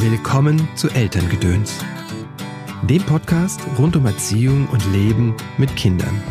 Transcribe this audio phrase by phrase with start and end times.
[0.00, 1.80] Willkommen zu Elterngedöns,
[2.88, 6.22] dem Podcast rund um Erziehung und Leben mit Kindern.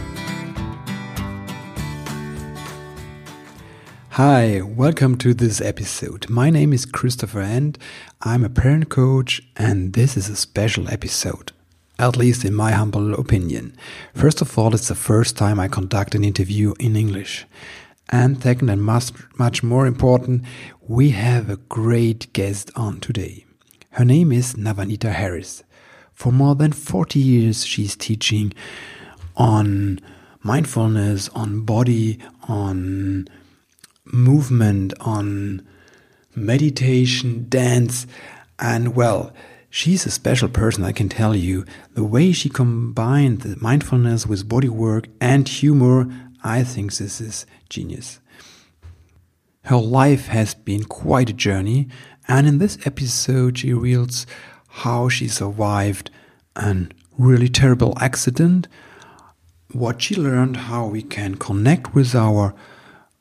[4.12, 6.30] Hi, welcome to this episode.
[6.30, 7.78] My name is Christopher and
[8.22, 11.52] I'm a parent coach, and this is a special episode.
[11.98, 13.74] At least in my humble opinion.
[14.16, 17.46] First of all, it's the first time I conduct an interview in English.
[18.08, 20.44] And second, and much, much more important,
[20.88, 23.44] we have a great guest on today.
[23.98, 25.64] Her name is Navanita Harris.
[26.14, 28.54] For more than 40 years, she's teaching
[29.36, 30.00] on
[30.44, 33.28] mindfulness, on body, on
[34.06, 35.68] movement, on
[36.36, 38.06] meditation, dance,
[38.60, 39.34] and well,
[39.72, 41.66] she's a special person, I can tell you.
[41.96, 46.08] The way she combined the mindfulness with body work and humor,
[46.44, 48.20] I think this is genius.
[49.64, 51.90] Her life has been quite a journey,
[52.28, 54.26] and in this episode, she reveals
[54.68, 56.12] how she survived
[56.56, 58.68] a really terrible accident,
[59.72, 62.54] what she learned, how we can connect with our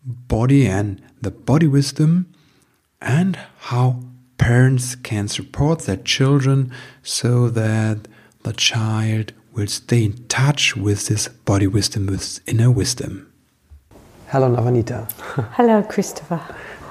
[0.04, 2.32] body and the body wisdom,
[3.00, 4.02] and how
[4.38, 8.06] parents can support their children so that
[8.42, 13.32] the child will stay in touch with this body wisdom, with inner wisdom.
[14.28, 15.10] Hello, Navanita.
[15.52, 16.40] Hello, Christopher.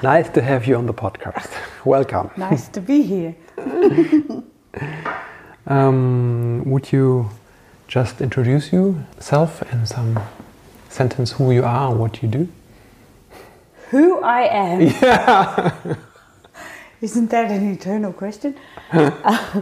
[0.04, 1.50] Nice to have you on the podcast.
[1.86, 2.30] Welcome.
[2.38, 3.36] Nice to be here.
[5.68, 7.30] um, would you
[7.88, 10.20] just introduce yourself in some
[10.90, 12.48] sentence who you are and what you do?
[13.92, 14.82] Who I am?
[15.02, 15.96] Yeah.
[17.02, 18.56] Isn't that an eternal question?
[18.92, 19.62] uh,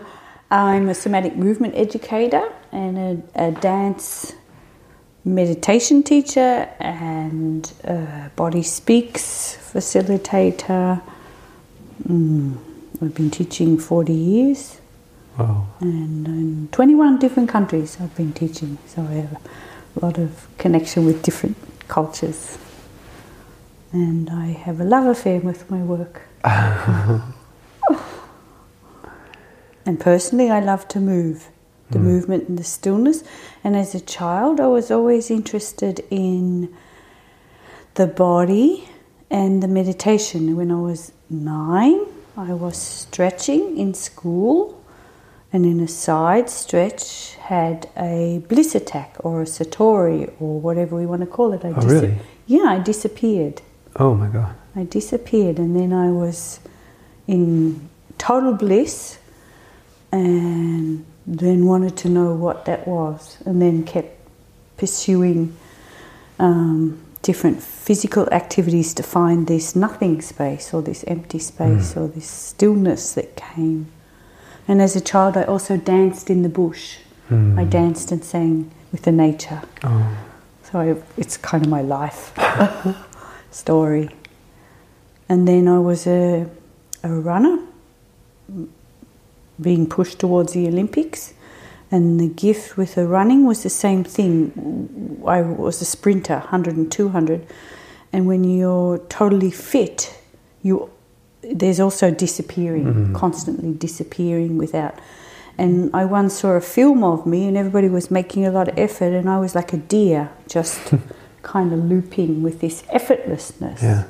[0.52, 2.98] I'm a somatic movement educator and
[3.36, 4.34] a, a dance
[5.26, 11.02] meditation teacher and a body speaks facilitator.
[12.08, 12.58] Mm,
[13.02, 14.80] I've been teaching 40 years.
[15.38, 15.68] Wow.
[15.80, 19.42] And in 21 different countries I've been teaching, so I have
[19.96, 21.58] a lot of connection with different
[21.88, 22.58] cultures.
[23.92, 26.22] And I have a love affair with my work.
[26.44, 27.23] and
[30.00, 31.50] personally, I love to move
[31.93, 32.04] the Mm.
[32.11, 33.23] movement and the stillness.
[33.64, 36.70] And as a child, I was always interested in
[37.95, 38.89] the body
[39.30, 40.55] and the meditation.
[40.58, 42.02] When I was nine,
[42.36, 44.58] I was stretching in school,
[45.53, 51.05] and in a side stretch, had a bliss attack or a satori or whatever we
[51.05, 51.61] want to call it.
[51.64, 52.15] I Oh, really?
[52.48, 53.61] Yeah, I disappeared.
[53.98, 54.53] Oh my God.
[54.76, 56.59] I disappeared, and then I was
[57.27, 57.87] in
[58.17, 59.20] total bliss,
[60.11, 64.17] and then wanted to know what that was, and then kept
[64.78, 65.56] pursuing
[66.39, 72.30] um, different physical activities to find this nothing space, or this empty space, or this
[72.30, 73.88] stillness that came.
[74.67, 76.98] And as a child, I also danced in the bush.
[77.30, 77.60] Mm.
[77.60, 79.62] I danced and sang with the nature.
[79.83, 80.17] Oh.
[80.64, 82.33] So I, it's kind of my life
[83.52, 84.10] story.
[85.30, 86.50] And then I was a,
[87.04, 87.60] a runner,
[89.59, 91.33] being pushed towards the Olympics.
[91.91, 95.21] And the gift with the running was the same thing.
[95.27, 97.45] I was a sprinter, 100 and 200.
[98.11, 100.19] And when you're totally fit,
[100.64, 100.89] you
[101.43, 103.15] there's also disappearing, mm-hmm.
[103.15, 104.97] constantly disappearing without.
[105.58, 108.80] And I once saw a film of me, and everybody was making a lot of
[108.80, 110.93] effort, and I was like a deer, just
[111.43, 113.81] kind of looping with this effortlessness.
[113.81, 114.05] Yeah.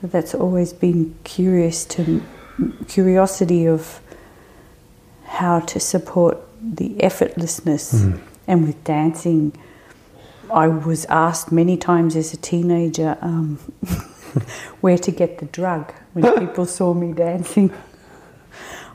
[0.00, 2.22] So that's always been curious to
[2.88, 4.00] curiosity of
[5.32, 7.94] how to support the effortlessness.
[7.94, 8.20] Mm.
[8.46, 9.52] And with dancing,
[10.52, 13.56] I was asked many times as a teenager um,
[14.82, 17.72] where to get the drug when people saw me dancing.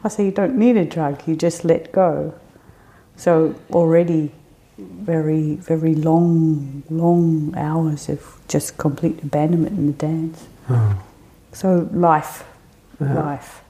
[0.03, 2.35] I say, you don't need a drug, you just let go.
[3.15, 4.31] So already
[4.77, 10.45] very, very long, long hours of just complete abandonment in the dance.
[10.69, 11.01] Oh.
[11.51, 12.45] So life,
[13.01, 13.15] Yeah.
[13.15, 13.63] life.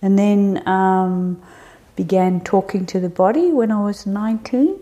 [0.00, 1.42] And then um,
[1.98, 4.78] began talking to the body when I was 19.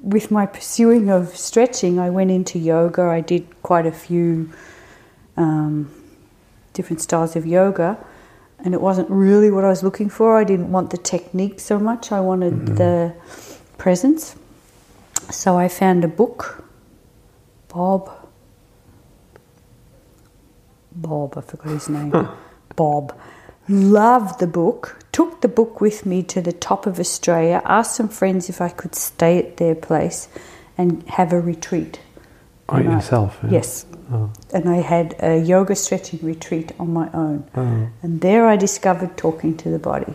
[0.00, 3.02] With my pursuing of stretching, I went into yoga.
[3.02, 4.48] I did quite a few
[5.36, 5.90] um,
[6.72, 7.98] different styles of yoga,
[8.60, 10.38] and it wasn't really what I was looking for.
[10.38, 13.12] I didn't want the technique so much, I wanted the
[13.76, 14.36] presence.
[15.30, 16.62] So I found a book,
[17.66, 18.08] Bob.
[20.92, 22.12] Bob, I forgot his name.
[22.76, 23.18] Bob.
[23.70, 28.08] Loved the book, took the book with me to the top of Australia, asked some
[28.08, 30.26] friends if I could stay at their place
[30.76, 32.00] and have a retreat.
[32.68, 33.38] Oh, I- yourself?
[33.44, 33.50] yeah.
[33.52, 33.86] Yes.
[34.12, 34.28] Oh.
[34.52, 37.44] And I had a yoga stretching retreat on my own.
[37.56, 37.88] Oh.
[38.02, 40.14] And there I discovered talking to the body.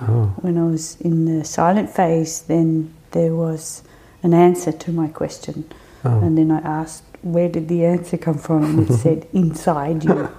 [0.00, 0.32] Oh.
[0.40, 3.82] When I was in the silent phase, then there was
[4.22, 5.70] an answer to my question.
[6.06, 6.20] Oh.
[6.20, 8.64] And then I asked, where did the answer come from?
[8.64, 10.30] And it said, inside you.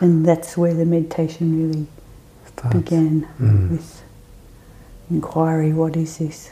[0.00, 1.86] And that's where the meditation really
[2.58, 2.76] Starts.
[2.76, 3.70] began Mm.
[3.70, 4.02] with
[5.10, 6.50] inquiry what is this?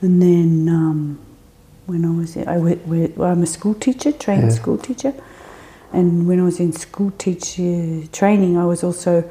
[0.00, 1.18] And then um,
[1.86, 4.48] when I was, I went, went- well, I'm a school teacher, trained Yeah.
[4.50, 5.14] school teacher.
[5.92, 9.24] And when I was in school teacher training, I was also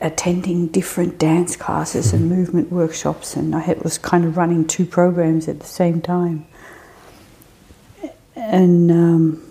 [0.00, 4.84] attending different dance classes and movement workshops, and I had, was kind of running two
[4.84, 6.44] programs at the same time.
[8.36, 9.42] And um,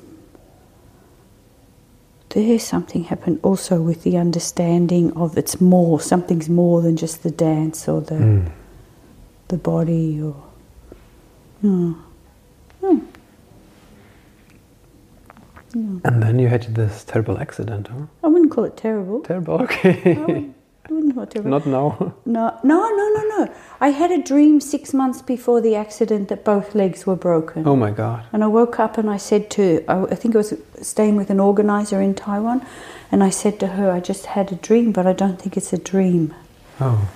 [2.34, 7.32] there something happened also with the understanding of it's more, something's more than just the
[7.32, 8.52] dance or the Mm.
[9.48, 10.36] the body or.
[11.62, 11.94] Hmm.
[16.04, 18.06] And then you had this terrible accident, huh?
[18.24, 19.22] I wouldn't call it terrible.
[19.22, 20.50] Terrible, okay.
[20.90, 21.52] Wouldn't, I wouldn't call it terrible.
[21.52, 22.14] Not now.
[22.26, 23.56] No, no, no, no, no.
[23.80, 27.66] I had a dream six months before the accident that both legs were broken.
[27.68, 28.26] Oh my god.
[28.34, 31.30] And I woke up and I said to, I I think I was staying with
[31.30, 32.66] an organizer in Taiwan,
[33.12, 35.74] and I said to her, I just had a dream, but I don't think it's
[35.74, 36.34] a dream.
[36.80, 37.10] Oh.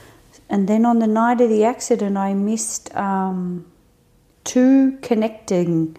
[0.49, 3.65] And then on the night of the accident, I missed um,
[4.45, 5.97] two connecting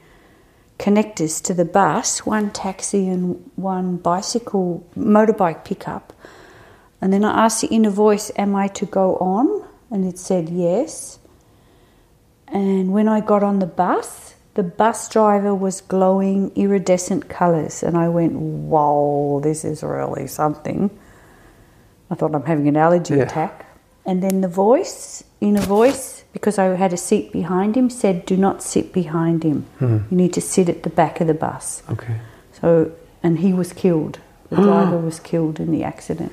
[0.78, 6.14] connectors to the bus, one taxi and one bicycle, motorbike pickup.
[7.00, 9.64] And then I asked the inner voice, Am I to go on?
[9.90, 11.18] And it said yes.
[12.48, 17.82] And when I got on the bus, the bus driver was glowing iridescent colours.
[17.82, 20.90] And I went, Whoa, this is really something.
[22.10, 23.22] I thought I'm having an allergy Yeah.
[23.24, 23.66] attack.
[24.06, 28.36] And then the voice, inner voice, because I had a seat behind him, said, Do
[28.38, 29.66] not sit behind him.
[29.78, 29.98] Hmm.
[30.10, 31.82] You need to sit at the back of the bus.
[31.90, 32.16] Okay.
[32.60, 32.90] So,
[33.22, 34.18] and he was killed.
[34.48, 36.32] The driver was killed in the accident.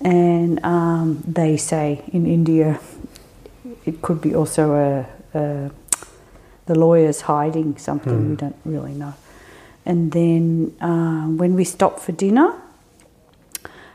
[0.00, 2.80] And um, they say in India,
[3.84, 5.70] it could be also a, a
[6.66, 8.30] the lawyers hiding something.
[8.30, 9.14] We don't really know.
[9.86, 12.54] And then um, when we stopped for dinner,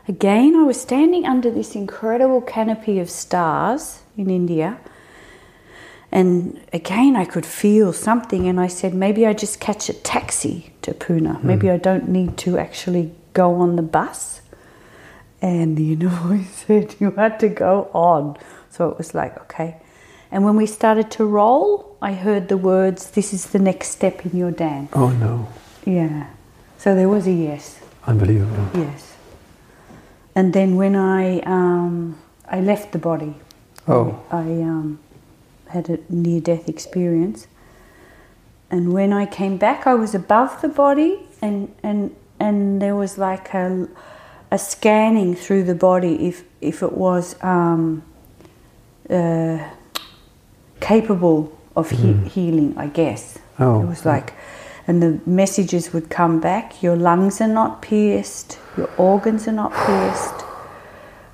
[0.08, 4.78] again I was standing under this incredible canopy of stars in India.
[6.12, 10.72] And again, I could feel something, and I said, maybe I just catch a taxi
[10.82, 11.42] to Pune.
[11.42, 14.40] Maybe I don't need to actually go on the bus.
[15.42, 18.36] And the inner voice said, You had to go on.
[18.70, 19.76] So it was like, okay.
[20.30, 24.24] And when we started to roll, I heard the words, This is the next step
[24.26, 24.90] in your dance.
[24.94, 25.48] Oh no.
[25.84, 26.28] Yeah.
[26.78, 27.78] So there was a yes.
[28.06, 28.68] Unbelievable.
[28.74, 29.16] Yes.
[30.34, 33.34] And then when I um, I left the body,
[33.86, 34.18] Oh.
[34.30, 34.98] I um,
[35.68, 37.46] had a near death experience.
[38.70, 43.18] And when I came back, I was above the body, and, and, and there was
[43.18, 43.88] like a,
[44.54, 48.02] a scanning through the body if, if it was um,
[49.10, 49.58] uh,
[50.80, 51.38] capable
[51.74, 53.38] of he- healing, I guess.
[53.58, 54.32] Oh, It was like,
[54.86, 59.72] and the messages would come back your lungs are not pierced, your organs are not
[59.86, 60.44] pierced.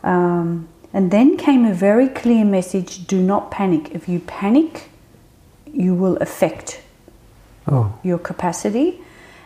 [0.03, 3.91] Um, and then came a very clear message do not panic.
[3.95, 4.89] If you panic,
[5.67, 6.81] you will affect
[7.69, 7.93] Oh.
[8.03, 9.01] your capacity.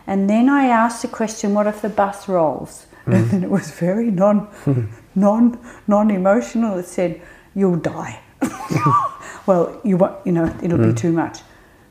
[0.07, 2.85] And then I asked the question, what if the bus rolls?
[3.05, 4.47] And then it was very non,
[5.15, 6.79] non, non-emotional.
[6.79, 7.21] It said,
[7.53, 8.19] you'll die.
[9.45, 11.39] well, you won't, you know, it'll be too much,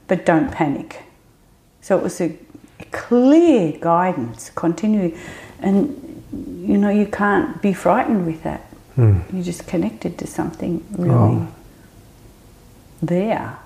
[0.09, 1.02] but don't panic.
[1.80, 2.37] So it was a,
[2.90, 5.18] clear guidance, continuing,
[5.61, 6.00] and
[6.66, 8.61] you know, you can't be frightened with that.
[8.94, 9.21] Hmm.
[9.33, 11.49] You just connected to something really Oh.
[13.02, 13.59] there.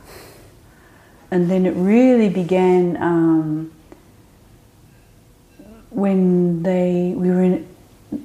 [1.31, 3.71] And then it really began um,
[5.91, 7.67] when they we were in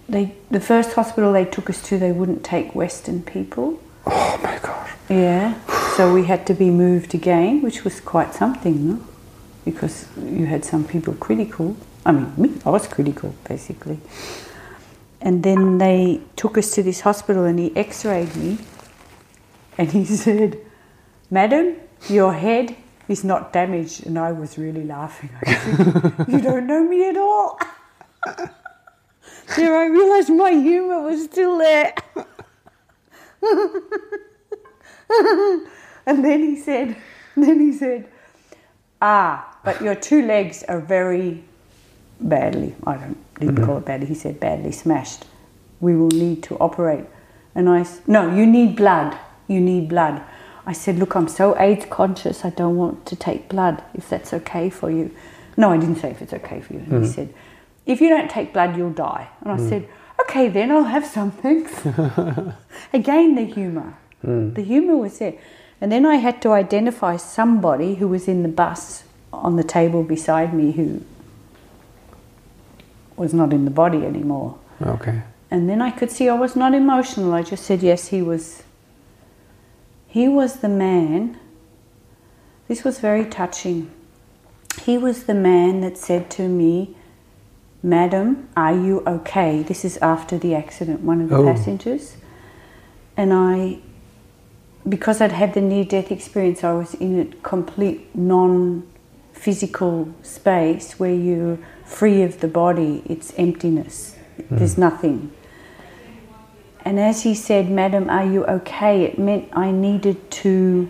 [0.08, 3.80] they the first hospital they took us to they wouldn't take Western people.
[4.06, 4.92] Oh my gosh.
[5.10, 5.60] Yeah,
[5.96, 9.00] so we had to be moved again, which was quite something, no?
[9.66, 11.76] Because you had some people critical.
[12.06, 14.00] I mean, me, I was critical basically.
[15.22, 18.58] And then they took us to this hospital and he x rayed me
[19.78, 20.58] and he said,
[21.30, 21.76] Madam,
[22.10, 22.76] your head
[23.08, 24.06] is not damaged.
[24.06, 25.30] And I was really laughing.
[25.46, 27.60] I You don't know me at all.
[29.56, 31.94] there, I realized my humor was still there.
[36.06, 36.96] and then he said,
[37.36, 38.08] then he said,
[39.02, 41.44] ah, but your two legs are very
[42.20, 45.26] badly, I don't, didn't call it badly, he said badly smashed.
[45.82, 47.06] We will need to operate.
[47.56, 49.18] And I, no, you need blood.
[49.48, 50.24] You need blood.
[50.66, 54.34] I said, Look, I'm so AIDS conscious, I don't want to take blood, if that's
[54.34, 55.14] okay for you.
[55.58, 56.80] No, I didn't say if it's okay for you.
[56.80, 57.14] And he mm.
[57.14, 57.34] said,
[57.86, 59.30] If you don't take blood, you'll die.
[59.42, 59.70] And I mm.
[59.70, 59.90] said,
[60.22, 61.74] Okay, then I'll have some, thanks.
[62.94, 63.98] Again, the humour.
[64.24, 64.56] Mm.
[64.56, 65.34] The humour was there.
[65.82, 69.04] And then I had to identify somebody who was in the bus
[69.34, 71.04] on the table beside me who
[73.18, 74.58] was not in the body anymore.
[74.82, 75.24] Okay.
[75.52, 77.34] And then I could see I was not emotional.
[77.34, 78.63] I just said, yes, he was.
[80.14, 81.40] He was the man.
[82.68, 83.90] This was very touching.
[84.84, 86.96] He was the man that said to me,
[87.82, 89.64] Madam, are you okay?
[89.64, 91.46] This is after the accident, one of the Oh.
[91.52, 92.18] passengers.
[93.18, 93.80] And I,
[94.88, 98.84] because I'd had the near death experience, I was in a complete non
[99.32, 104.16] physical space where you're free of the body, it's emptiness,
[104.52, 104.82] there's hmm.
[104.82, 105.32] nothing.
[106.86, 109.04] And as he said, Madam, are you okay?
[109.04, 110.90] It meant I needed to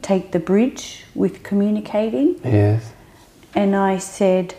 [0.00, 2.40] take the bridge with communicating.
[2.44, 2.92] Yes.
[3.54, 4.54] And I said,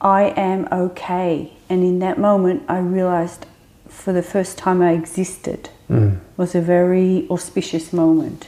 [0.00, 1.52] I am okay.
[1.68, 3.46] And in that moment, I realized
[3.88, 5.70] for the first time I existed.
[5.90, 6.18] Mm.
[6.36, 8.46] was a very auspicious moment.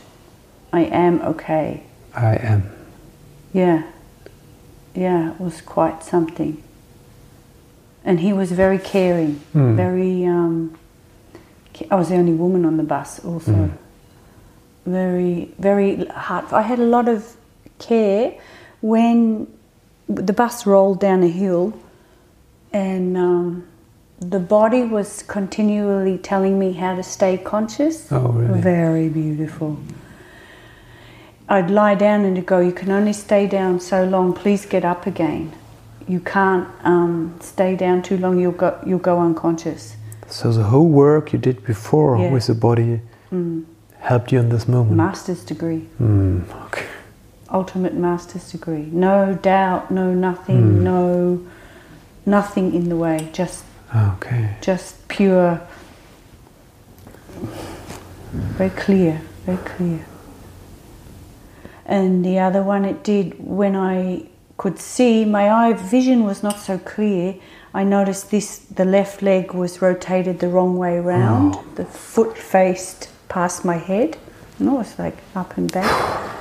[0.75, 1.83] I am okay.
[2.15, 2.71] I am.
[3.55, 3.85] Yeah.
[4.95, 6.63] Yeah, it was quite something.
[8.05, 9.75] And he was very caring, Mm.
[9.75, 10.27] very.
[10.27, 10.77] Um,
[11.91, 13.53] I was the only woman on the bus, also.
[13.53, 13.79] Mm.
[14.87, 16.53] Very, very heart.
[16.53, 17.37] I had a lot of
[17.79, 18.39] care
[18.81, 19.47] when
[20.09, 21.79] the bus rolled down a hill,
[22.73, 23.67] and um,
[24.19, 28.11] the body was continually telling me how to stay conscious.
[28.11, 28.61] Oh, really?
[28.61, 29.79] Very beautiful.
[31.49, 34.85] I'd lie down and it'd go, You can only stay down so long, please get
[34.85, 35.53] up again.
[36.07, 39.97] You can't um, stay down too long, you'll go, you'll go unconscious.
[40.31, 42.31] So the whole work you did before Yeah.
[42.31, 43.01] with the body
[43.33, 43.65] Mm.
[43.99, 44.97] helped you in this moment.
[44.97, 46.85] Master's degree, Mm, okay.
[47.53, 48.89] ultimate master's degree.
[48.93, 50.83] No doubt, no nothing, Mm.
[50.83, 51.39] no
[52.27, 54.51] nothing in the way, just Okay.
[54.61, 55.61] just pure,
[58.57, 60.01] very clear, very clear.
[61.87, 66.61] And the other one, it did when I could see, my eye vision was not
[66.61, 67.35] so clear.
[67.73, 71.55] I noticed this, the left leg was rotated the wrong way round.
[71.57, 71.65] Oh.
[71.77, 74.19] The foot faced past my head.
[74.59, 76.37] And I was like up and back.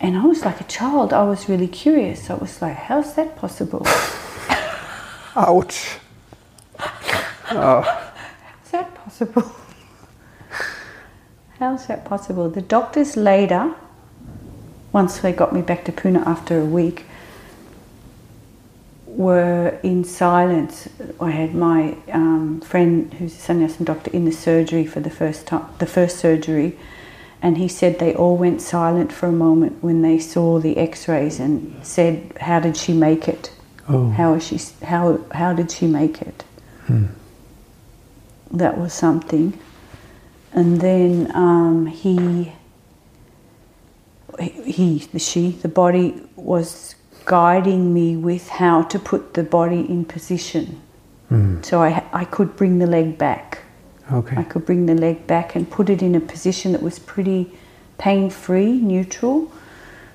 [0.00, 1.12] And I was like a child.
[1.12, 2.30] I was really curious.
[2.30, 3.82] I was like, how's that possible?
[5.36, 5.98] Ouch.
[7.50, 7.82] Oh.
[8.62, 9.52] How's that possible?
[11.58, 12.48] How's that possible?
[12.48, 13.74] The doctors later,
[14.92, 17.04] once they got me back to Pune after a week,
[19.20, 20.88] were in silence.
[21.20, 25.46] I had my um, friend, who's a sannyasin doctor, in the surgery for the first
[25.46, 26.78] time, the first surgery,
[27.42, 31.38] and he said they all went silent for a moment when they saw the X-rays
[31.38, 33.52] and said, "How did she make it?
[33.88, 34.08] Oh.
[34.08, 34.58] How is she?
[34.86, 36.44] How how did she make it?"
[36.86, 37.06] Hmm.
[38.50, 39.52] that was something.
[40.52, 42.52] And then um, he,
[44.64, 50.04] he, the she, the body was guiding me with how to put the body in
[50.04, 50.80] position.
[51.30, 51.64] Mm.
[51.64, 53.62] So I, I could bring the leg back.
[54.12, 54.36] Okay.
[54.36, 57.52] I could bring the leg back and put it in a position that was pretty
[57.98, 59.52] pain free, neutral.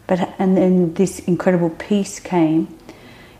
[0.07, 2.77] But and then this incredible peace came.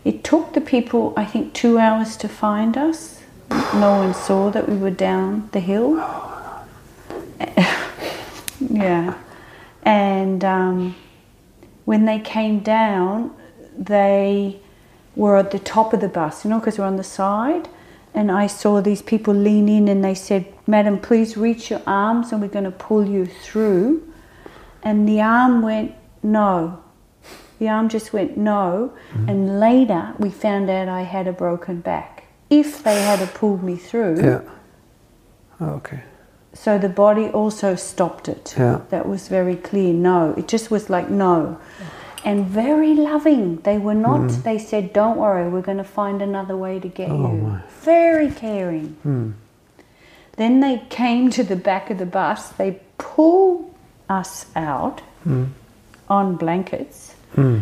[0.04, 3.22] It took the people, I think, two hours to find us.
[3.50, 5.96] No one saw that we were down the hill.
[8.60, 9.14] yeah,
[9.82, 10.96] and um,
[11.84, 13.35] when they came down,
[13.78, 14.58] they
[15.14, 17.68] were at the top of the bus, you know, because we're on the side.
[18.14, 22.32] And I saw these people lean in and they said, Madam, please reach your arms
[22.32, 24.02] and we're going to pull you through.
[24.82, 26.82] And the arm went, No.
[27.58, 28.92] The arm just went, No.
[29.12, 29.28] Mm-hmm.
[29.28, 32.24] And later we found out I had a broken back.
[32.48, 34.40] If they had pulled me through, Yeah.
[35.60, 36.02] Oh, okay.
[36.52, 38.54] so the body also stopped it.
[38.56, 38.80] Yeah.
[38.90, 39.92] That was very clear.
[39.92, 41.58] No, it just was like no.
[41.58, 41.84] Oh.
[42.26, 43.58] And very loving.
[43.62, 47.08] They were not, they said, don't worry, we're going to find another way to get
[47.08, 47.38] Oh, you.
[47.38, 47.60] my.
[47.82, 48.88] Very caring.
[49.04, 49.30] Hmm.
[50.36, 53.72] Then they came to the back of the bus, they pulled
[54.10, 55.44] us out Hmm.
[56.10, 57.60] on blankets, Hmm.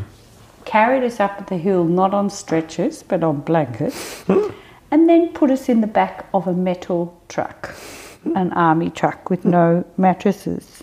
[0.65, 4.25] carried us up the hill, not on stretchers, but on blankets,
[4.91, 7.75] and then put us in the back of a metal truck,
[8.35, 10.83] an army truck with no mattresses.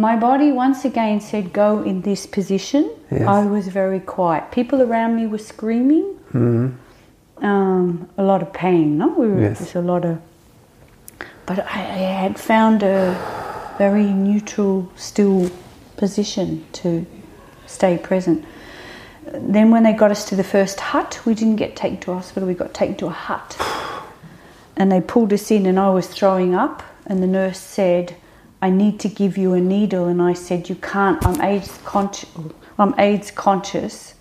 [0.00, 2.90] My body once again said, Go in this position.
[3.10, 3.26] Yes.
[3.26, 4.50] I was very quiet.
[4.50, 6.04] People around me were screaming.
[6.32, 6.70] Hmm.
[7.38, 9.08] Um, a lot of pain, no?
[9.08, 9.58] We were, Yes.
[9.58, 10.20] There's a lot of.
[11.46, 13.16] But I, I had found a,
[13.80, 15.50] very neutral, still
[15.96, 17.06] position to
[17.66, 18.44] stay present.
[19.24, 22.46] Then, when they got us to the first hut, we didn't get taken to hospital,
[22.46, 23.56] we got taken to a hut.
[24.76, 28.16] And they pulled us in, and I was throwing up, and the nurse said,
[28.62, 30.06] I need to give you a needle.
[30.06, 32.28] And I said, You can't, I'm AIDS, conscious,
[32.78, 34.14] I'm AIDS conscious.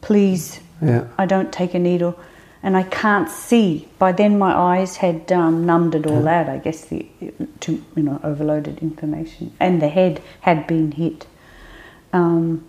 [0.00, 1.06] Please, Yeah.
[1.18, 2.18] I don't take a needle.
[2.62, 3.88] And I can't see.
[3.98, 7.06] By then, my eyes had um, numbed it all out, I guess, the,
[7.60, 9.54] to, you know, overloaded information.
[9.58, 11.26] And the head had been hit.
[12.12, 12.66] Um,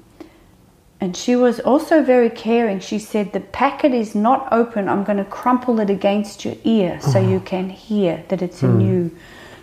[1.01, 2.79] and she was also very caring.
[2.79, 4.87] She said, The packet is not open.
[4.87, 8.79] I'm going to crumple it against your ear so you can hear that it's in
[8.81, 9.11] you.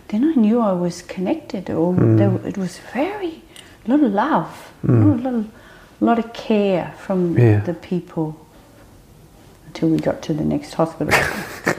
[0.09, 3.43] Then I knew I was connected, or there, it was very
[3.87, 5.45] little love, a little,
[6.01, 7.61] lot of care from Yeah.
[7.61, 8.35] the people
[9.67, 11.13] until we got to the next hospital.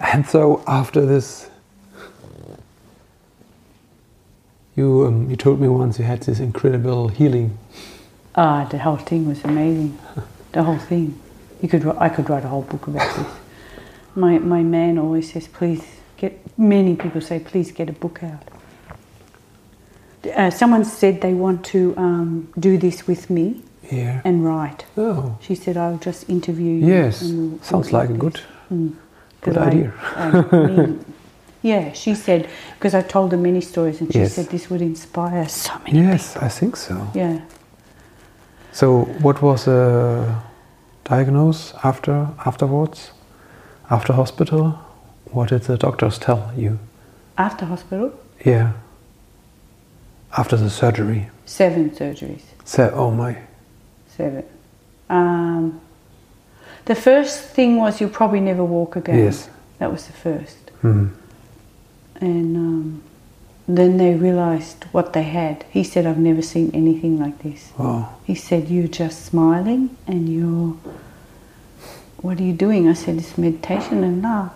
[0.00, 1.50] And so after this,
[4.76, 7.58] you um, you told me once you had this incredible healing.
[8.34, 9.98] Ah, the whole thing was amazing.
[10.52, 11.18] The whole thing.
[11.60, 13.26] You could, I could write a whole book about this.
[14.14, 15.84] My my man always says, please
[16.16, 16.32] get.
[16.58, 18.42] Many people say, please get a book out.
[20.36, 24.20] Uh, someone said they want to um, do this with me Yeah.
[24.24, 24.86] and write.
[24.96, 26.86] Oh, She said, I'll just interview you.
[26.86, 27.22] yes.
[27.22, 28.40] we'll Sounds like a this." good.
[28.72, 28.92] Mm.
[29.42, 29.92] Good 'Cause I- idea.
[30.16, 31.04] I mean,
[31.62, 34.34] yeah, she said because I told her many stories, and she Yes.
[34.34, 35.98] said this would inspire so many.
[36.00, 36.94] Yes, I think so.
[37.14, 37.40] Yeah.
[38.72, 40.24] So, what was uh,
[41.04, 43.12] diagnosed after afterwards,
[43.90, 44.78] after hospital?
[45.30, 46.78] What did the doctors tell you?
[47.36, 48.12] After hospital,
[48.44, 48.72] Yeah.
[50.36, 51.28] After the surgery.
[51.46, 52.42] seven surgeries.
[52.64, 53.36] So, oh my.
[54.16, 54.44] Seven.
[55.08, 55.80] Um,
[56.86, 59.18] the first thing was you'll probably never walk again.
[59.18, 59.48] Yes.
[59.78, 60.70] That was the first.
[60.80, 61.08] Hmm.
[62.20, 63.02] And um,
[63.68, 65.64] then they realized what they had.
[65.70, 67.72] He said, I've never seen anything like this.
[67.78, 68.14] Wow.
[68.24, 70.76] He said, You're just smiling and you're.
[72.18, 72.88] What are you doing?
[72.88, 74.52] I said, It's meditation and love.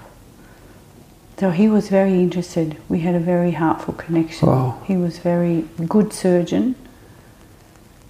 [1.39, 2.77] So he was very interested.
[2.89, 4.49] We had a very heartful connection.
[4.49, 4.83] Wow.
[4.85, 6.75] He was very good surgeon.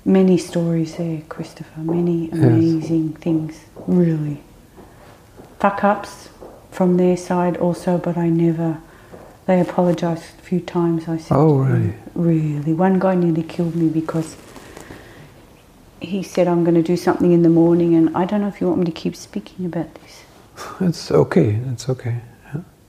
[0.04, 1.80] Many stories there, Christopher.
[1.80, 4.42] Many amazing things, really.
[5.60, 6.30] Fuck ups
[6.70, 8.80] from their side also, but I never.
[9.44, 11.08] They apologised a few times.
[11.08, 11.94] I said, Oh, really?
[12.14, 12.72] Really.
[12.72, 14.36] One guy nearly killed me because
[16.00, 18.60] he said, I'm going to do something in the morning, and I don't know if
[18.62, 20.24] you want me to keep speaking about this.
[20.80, 21.60] It's okay.
[21.72, 22.22] It's okay.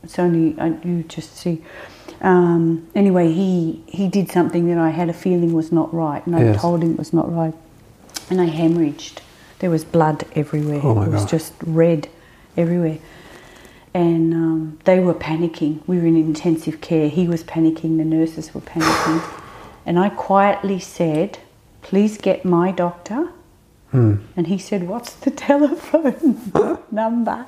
[0.04, 1.62] It's only I, you just see.
[2.22, 6.36] Um, anyway, he he did something that I had a feeling was not right, and
[6.36, 6.62] I Yes.
[6.62, 7.54] told him it was not right,
[8.30, 9.20] and I hemorrhaged.
[9.60, 10.80] There was blood everywhere.
[10.84, 11.30] Oh it was God.
[11.30, 12.08] just red
[12.58, 12.98] everywhere,
[13.94, 15.80] and um, they were panicking.
[15.88, 17.10] We were in intensive care.
[17.10, 17.98] He was panicking.
[17.98, 19.22] The nurses were panicking,
[19.86, 21.40] and I quietly said,
[21.82, 23.30] "Please get my doctor."
[23.92, 24.18] Hmm.
[24.38, 27.48] And he said, What's the telephone number?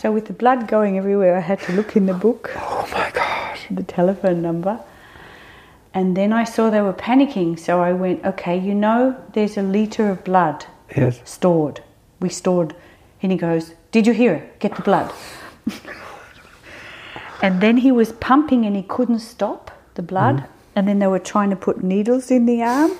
[0.00, 3.10] So, with the blood going everywhere, I had to look in the book, Oh my
[3.10, 3.66] gosh.
[3.70, 4.80] the telephone number.
[5.92, 7.58] And then I saw they were panicking.
[7.58, 10.64] So I went, Okay, you know, there's a litre of blood
[10.96, 11.20] Yes.
[11.26, 11.82] stored.
[12.18, 12.74] We stored.
[13.22, 14.58] And he goes, Did you hear it?
[14.58, 15.12] Get the blood.
[17.42, 20.36] and then he was pumping and he couldn't stop the blood.
[20.36, 20.48] Mm.
[20.76, 22.92] And then they were trying to put needles in the arm.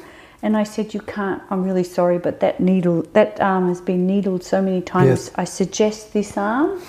[0.42, 1.42] And I said, You can't.
[1.50, 5.09] I'm really sorry, but that needle, that arm has been needled so many times.
[5.09, 5.31] Yes.
[5.37, 6.81] I suggest this arm.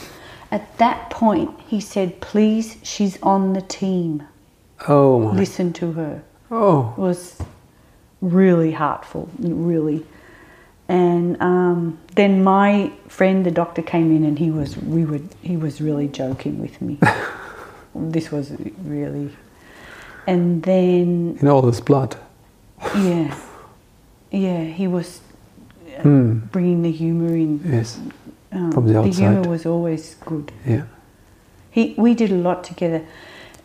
[0.52, 4.28] At that point, he said, Please, she's on the team.
[4.88, 5.34] Oh my.
[5.34, 6.94] Listen to her Oh.
[6.98, 7.42] It was
[8.20, 10.06] really heartful, really.
[10.90, 15.56] And um, then my friend, the doctor, came in, and he was we were he
[15.56, 17.00] was really joking with me.
[17.96, 18.52] this was
[18.84, 19.32] really,
[20.28, 22.18] and then In all this blood.
[22.96, 23.36] Yeah,
[24.32, 25.22] yeah, he was
[25.98, 26.40] uh, Hmm.
[26.52, 27.62] bringing the humour in.
[27.66, 28.00] Yes.
[28.52, 30.52] Um, From the humour was always good.
[30.66, 30.84] Yeah.
[31.70, 33.06] He, we did a lot together.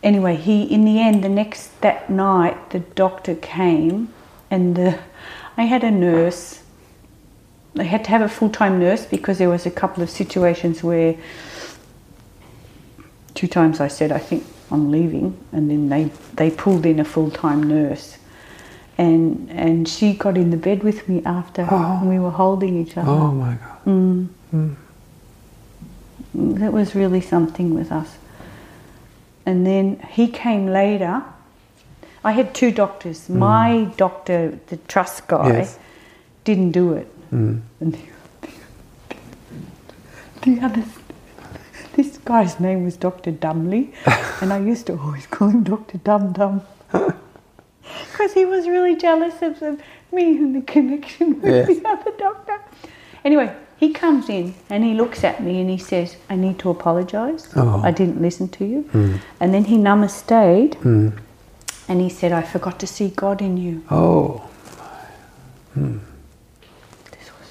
[0.01, 4.13] Anyway, he in the end, the next that night, the doctor came,
[4.49, 4.99] and the,
[5.57, 6.61] I had a nurse.
[7.77, 10.83] I had to have a full time nurse because there was a couple of situations
[10.83, 11.15] where
[13.33, 17.05] two times I said I think I'm leaving, and then they they pulled in a
[17.05, 18.17] full time nurse,
[18.97, 21.99] and and she got in the bed with me after, Oh.
[22.01, 23.09] and we were holding each other.
[23.11, 23.85] Oh my god.
[23.85, 24.27] Mm.
[24.53, 24.75] Mm.
[26.59, 28.17] That was really something with us.
[29.45, 31.23] And then he came later.
[32.23, 33.29] I had two doctors.
[33.29, 35.79] My doctor, the trust guy, Yes.
[36.43, 37.07] didn't do it.
[37.31, 37.61] Mm.
[37.79, 37.99] And the,
[40.41, 40.83] the other,
[41.95, 43.31] this guy's name was Dr.
[43.31, 43.93] Dumley,
[44.41, 45.97] and I used to always call him Dr.
[45.99, 46.61] Dum Dum.
[48.17, 49.61] Because he was really jealous of
[50.11, 51.67] me and the connection with Yes.
[51.67, 52.59] the other doctor.
[53.23, 56.71] Anyway, he comes in and he looks at me and he says, I need to
[56.71, 57.47] apologise.
[57.55, 57.79] Oh.
[57.83, 59.19] I didn't listen to you.
[59.39, 61.09] And then he namasteed Hmm.
[61.87, 63.83] and he said, I forgot to see God in you.
[63.91, 64.41] Oh,
[65.75, 67.49] This was.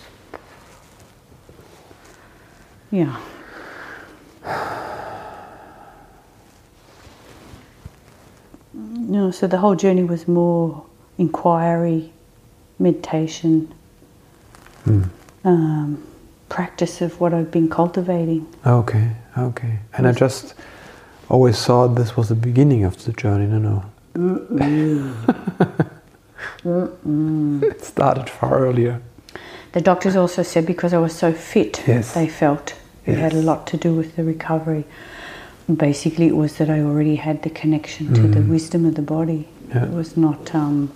[2.90, 3.16] Yeah.
[9.08, 10.84] No, so the whole journey was more
[11.16, 12.12] inquiry,
[12.78, 13.72] meditation,
[15.44, 16.02] um,
[16.48, 18.46] practice of what I've been cultivating.
[18.66, 19.78] okay, okay.
[19.96, 20.54] And I just
[21.28, 23.46] always thought this was the beginning of the journey.
[23.46, 23.84] No,
[24.16, 25.14] no.
[27.68, 29.00] it started far earlier.
[29.72, 32.14] The doctors also said because I was so fit, Yes.
[32.14, 34.84] they felt it had a lot to do with the recovery.
[35.74, 39.48] Basically, it was that I already had the connection to the wisdom of the body.
[39.68, 39.86] Yeah.
[39.86, 40.54] It was not.
[40.54, 40.92] Um,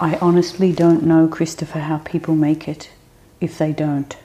[0.00, 2.90] I honestly don't know, Christopher, how people make it
[3.40, 4.16] if they don't.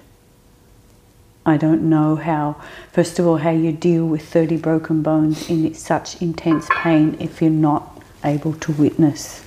[1.46, 5.74] I don't know how, first of all, how you deal with 30 broken bones in
[5.74, 9.44] such intense pain if you're not able to witness.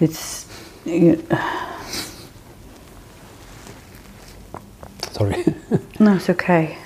[0.00, 0.46] It's.
[0.84, 1.24] You,
[5.12, 5.44] Sorry.
[6.00, 6.76] No, it's okay.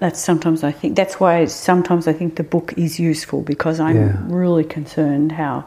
[0.00, 3.96] That's sometimes I think that's why sometimes I think the book is useful because I'm
[3.96, 4.16] Yeah.
[4.26, 5.64] really concerned how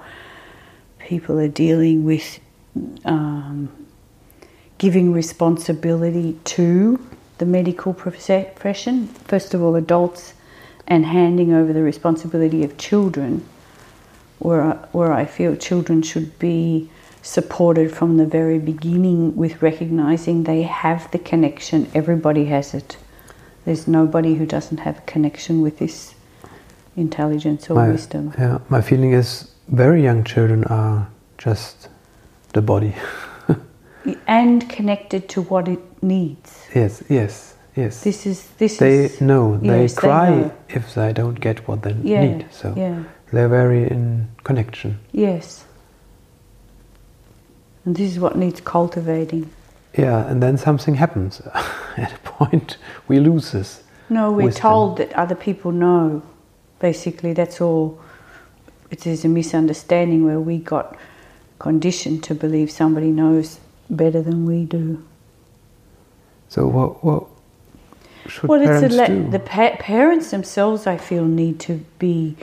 [1.00, 2.40] people are dealing with
[3.06, 3.70] um,
[4.80, 7.00] giving responsibility to
[7.38, 9.08] the medical profession.
[9.26, 10.34] First of all, adults,
[10.88, 13.44] and handing over the responsibility of children,
[14.40, 16.90] where I, where I feel children should be
[17.22, 21.88] supported from the very beginning with recognizing they have the connection.
[21.94, 22.98] Everybody has it.
[23.66, 26.16] There's nobody who doesn't have a connection with this
[26.98, 28.34] intelligence or my, wisdom.
[28.38, 31.90] Yeah, my feeling is very young children are just
[32.54, 32.94] the body.
[34.28, 36.68] And connected to what it needs.
[36.76, 38.04] yes, yes, yes.
[38.04, 39.58] This is this they is know.
[39.58, 40.52] They yes, they cry know.
[40.68, 42.46] if they don't get what they Yeah, need.
[42.52, 43.04] So yeah.
[43.32, 45.00] they're very in connection.
[45.14, 45.64] yes.
[47.86, 49.50] And this is what needs cultivating.
[49.98, 51.42] Yeah, and then something happens.
[51.98, 52.78] At a point,
[53.08, 53.84] we lose this.
[54.10, 54.62] No, we're wisdom.
[54.62, 56.24] told that other people know.
[56.80, 58.00] Basically, that's all.
[58.90, 60.98] It is a misunderstanding where we got
[61.60, 65.04] conditioned to believe somebody knows better than we do.
[66.50, 67.04] So what?
[67.04, 67.28] What
[68.28, 69.30] should well, parents it's a do?
[69.30, 70.88] the pa- parents themselves.
[70.88, 72.36] I feel need to be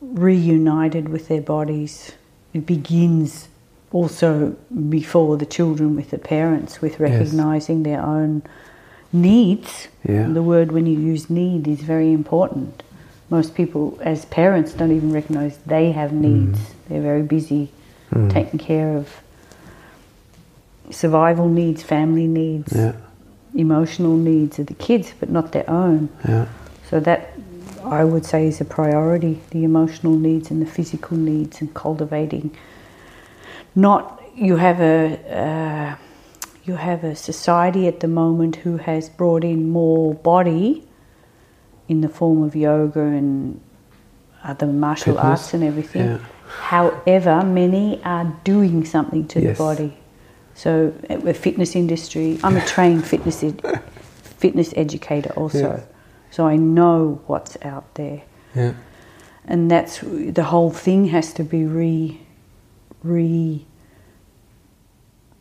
[0.00, 2.12] reunited with their bodies.
[2.52, 3.48] It begins
[3.94, 4.56] also
[4.90, 8.42] before the children with the parents, with recognizing their own
[9.12, 9.86] needs.
[10.06, 10.26] Yeah.
[10.28, 12.82] The word when you use need is very important.
[13.30, 16.58] Most people, as parents, don't even recognize they have needs.
[16.88, 17.70] They're very busy
[18.12, 18.30] Mm.
[18.30, 19.08] taking care of
[20.90, 22.92] survival needs, family needs, yeah,
[23.54, 26.08] emotional needs of the kids, but not their own.
[26.28, 26.46] yeah,
[26.90, 27.20] So that
[27.84, 32.50] I would say is a priority: the emotional needs and the physical needs, and cultivating.
[33.74, 35.96] Not you have a uh,
[36.64, 40.86] you have a society at the moment who has brought in more body
[41.88, 43.60] in the form of yoga and
[44.42, 46.02] other martial Fitness, arts and everything.
[46.06, 46.18] yeah.
[46.46, 49.56] However, many are doing something to Yes.
[49.58, 49.96] the body.
[50.54, 52.38] So, the fitness industry.
[52.44, 53.60] I'm a trained fitness ed-
[54.38, 55.82] fitness educator also,
[56.30, 58.22] so I know what's out there,
[58.54, 58.74] yeah.
[59.48, 62.20] and that's the whole thing has to be re,
[63.04, 63.64] re,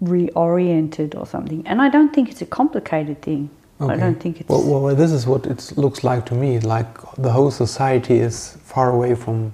[0.04, 1.65] reoriented or something.
[1.65, 3.49] And I don't think it's a complicated thing.
[3.80, 6.60] I don't think it's Well, well, well, this is what it looks like to me.
[6.60, 9.52] Like the whole society is far away from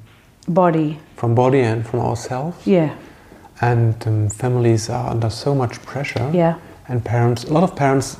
[0.48, 1.00] body.
[1.16, 2.94] from body and from ourselves, Yeah,
[3.62, 6.30] and um, families are under so much pressure.
[6.32, 8.18] yeah, And parents, a lot of parents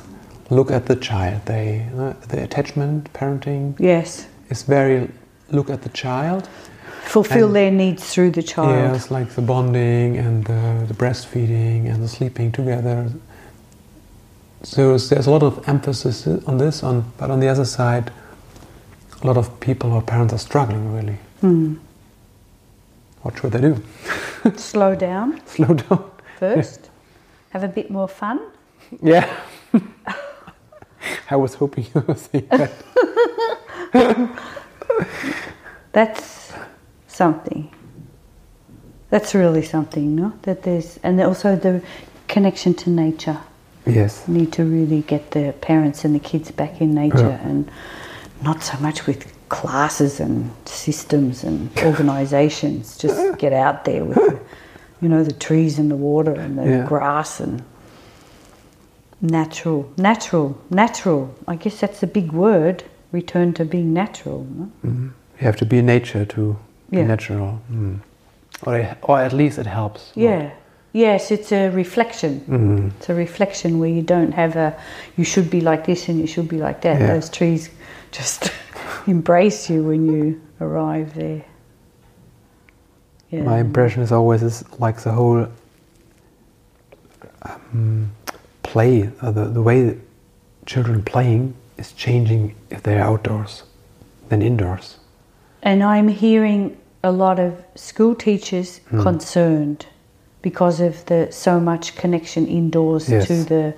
[0.48, 1.42] look at the child.
[1.46, 4.26] They uh, the attachment parenting yes.
[4.48, 5.08] is very
[5.50, 6.48] look at the child.
[7.02, 8.70] Fulfill And- their needs through the child.
[8.70, 13.10] Yeah, it's like the bonding and the, the breastfeeding and the sleeping together.
[14.62, 18.12] So there's a lot of emphasis on this, on but on the other side,
[19.22, 21.16] a lot of people or parents are struggling really.
[21.40, 21.74] Hmm.
[23.22, 23.82] What should they do?
[24.56, 26.10] Slow down Slow down.
[26.38, 26.90] first.
[27.50, 28.40] Have a bit more fun.
[29.02, 29.26] Yeah.
[31.30, 32.72] I was hoping you would say that.
[35.92, 36.39] That's
[37.10, 37.70] something.
[39.10, 40.32] That's really something, no?
[40.42, 41.82] That there's, and also the
[42.28, 43.38] connection to nature.
[43.86, 44.28] Yes.
[44.28, 47.48] need to really get the parents and the kids back in nature Yeah.
[47.48, 47.68] and
[48.42, 54.38] not so much with classes and systems and organizations just get out there with the,
[55.00, 56.86] you know the trees and the water and the Yeah.
[56.86, 57.62] grass and
[59.20, 64.70] natural natural natural i guess that's a big word return to being natural no?
[64.84, 65.10] Mhm.
[65.38, 66.56] You have to be in nature to
[66.90, 67.06] Yeah.
[67.06, 67.60] natural.
[67.72, 68.00] Mm.
[68.66, 70.12] Or, or at least it helps.
[70.14, 70.50] yeah
[70.92, 72.90] yes it's a reflection Mm.
[72.96, 74.74] It's a reflection where you don't have a,
[75.16, 77.00] you should be like this and you should be like that.
[77.00, 77.06] Yeah.
[77.14, 77.70] Those trees
[78.10, 78.50] just
[79.06, 81.44] embrace you when you arrive there.
[83.30, 83.42] Yeah.
[83.44, 85.46] My impression is always is like the whole
[87.42, 88.10] um,
[88.62, 89.96] play, uh, the, the way that
[90.66, 93.62] children playing is changing if they're outdoors
[94.28, 94.96] than indoors.
[95.62, 99.00] And I'm hearing a lot of school teachers Hmm.
[99.02, 99.86] concerned
[100.42, 103.26] because of the so much connection indoors Yes.
[103.26, 103.74] to the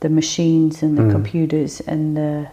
[0.00, 1.10] the machines and the Mm.
[1.12, 2.46] computers and the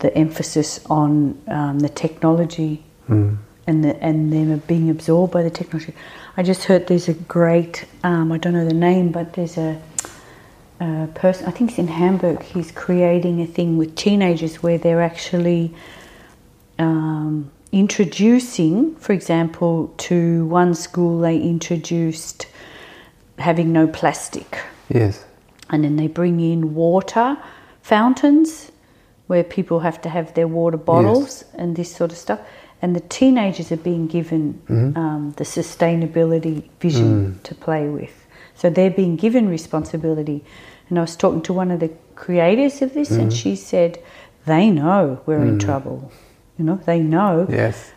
[0.00, 3.36] the emphasis on um, the technology Mm.
[3.68, 5.92] and the, and them being absorbed by the technology.
[6.36, 9.76] I just heard there's a great um, I don't know the name, but there's a,
[10.80, 12.42] a person I think it's in Hamburg.
[12.42, 15.72] He's creating a thing with teenagers where they're actually
[16.78, 22.46] um, introducing, for example, to one school they introduced
[23.38, 25.24] having no plastic Yes.
[25.70, 27.36] and then they bring in water
[27.82, 28.70] fountains
[29.26, 32.40] where people have to have their water bottles and this sort of stuff.
[32.82, 34.98] And the teenagers are being given mm-hmm.
[34.98, 37.42] um, the sustainability vision mm.
[37.42, 38.26] to play with.
[38.54, 40.44] So they're being given responsibility.
[40.88, 43.36] And I was talking to one of the creators of this, and mm-hmm.
[43.36, 43.98] she said,
[44.44, 45.64] they know we're in mm.
[45.64, 46.12] trouble.
[46.58, 47.92] You know, they know, Yes.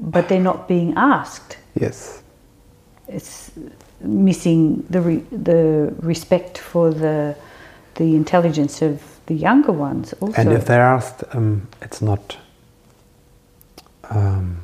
[0.00, 2.22] but they're not being asked Yes.
[3.08, 3.50] it's
[4.00, 7.34] missing the re- the respect for the
[7.94, 10.40] the intelligence of the younger ones also.
[10.40, 12.36] And if they're asked, um, it's not.
[14.10, 14.56] Um,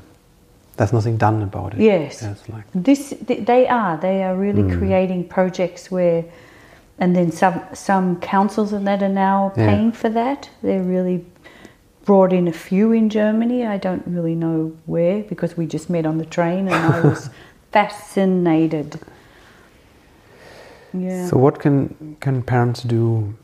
[0.77, 1.81] there's nothing done about it.
[1.81, 2.23] Yes.
[2.49, 4.79] Like this they are they are really Hmm.
[4.79, 6.25] creating projects where
[6.99, 9.67] and then some some councils and that are now Yeah.
[9.67, 10.49] paying for that.
[10.63, 11.25] They're really
[12.09, 13.67] brought in a few in Germany.
[13.67, 17.29] I don't really know where because we just met on the train and I was
[17.73, 18.99] fascinated.
[20.95, 21.27] Yeah.
[21.29, 23.35] So what can can parents do?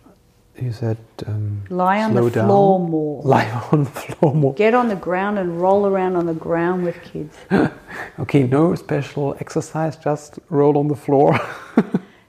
[0.62, 0.96] You said
[1.26, 2.46] um, Lie on slow the down.
[2.48, 3.22] floor more.
[3.34, 4.54] Lie on the floor more.
[4.54, 7.36] Get on the ground and roll around on the ground with kids.
[8.18, 11.30] Okay, no special exercise, just roll on the floor.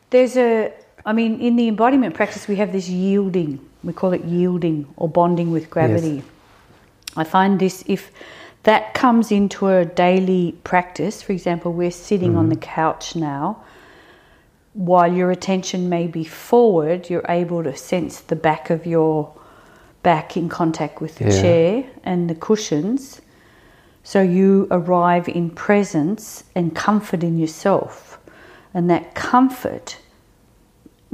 [0.10, 0.74] There's a,
[1.06, 3.60] I mean, in the embodiment practice, we have this yielding.
[3.86, 6.24] We call it yielding or bonding with gravity.
[7.16, 8.12] I find this if
[8.64, 12.74] that comes into a daily practice, for example, we're sitting on the mm-hmm.
[12.74, 13.64] couch now.
[14.74, 19.32] While your attention may be forward, you're able to sense the back of your
[20.04, 21.42] back in contact with the Yeah.
[21.42, 23.22] chair and the cushions.
[24.04, 28.20] So you arrive in presence and comfort in yourself.
[28.74, 29.98] And that comfort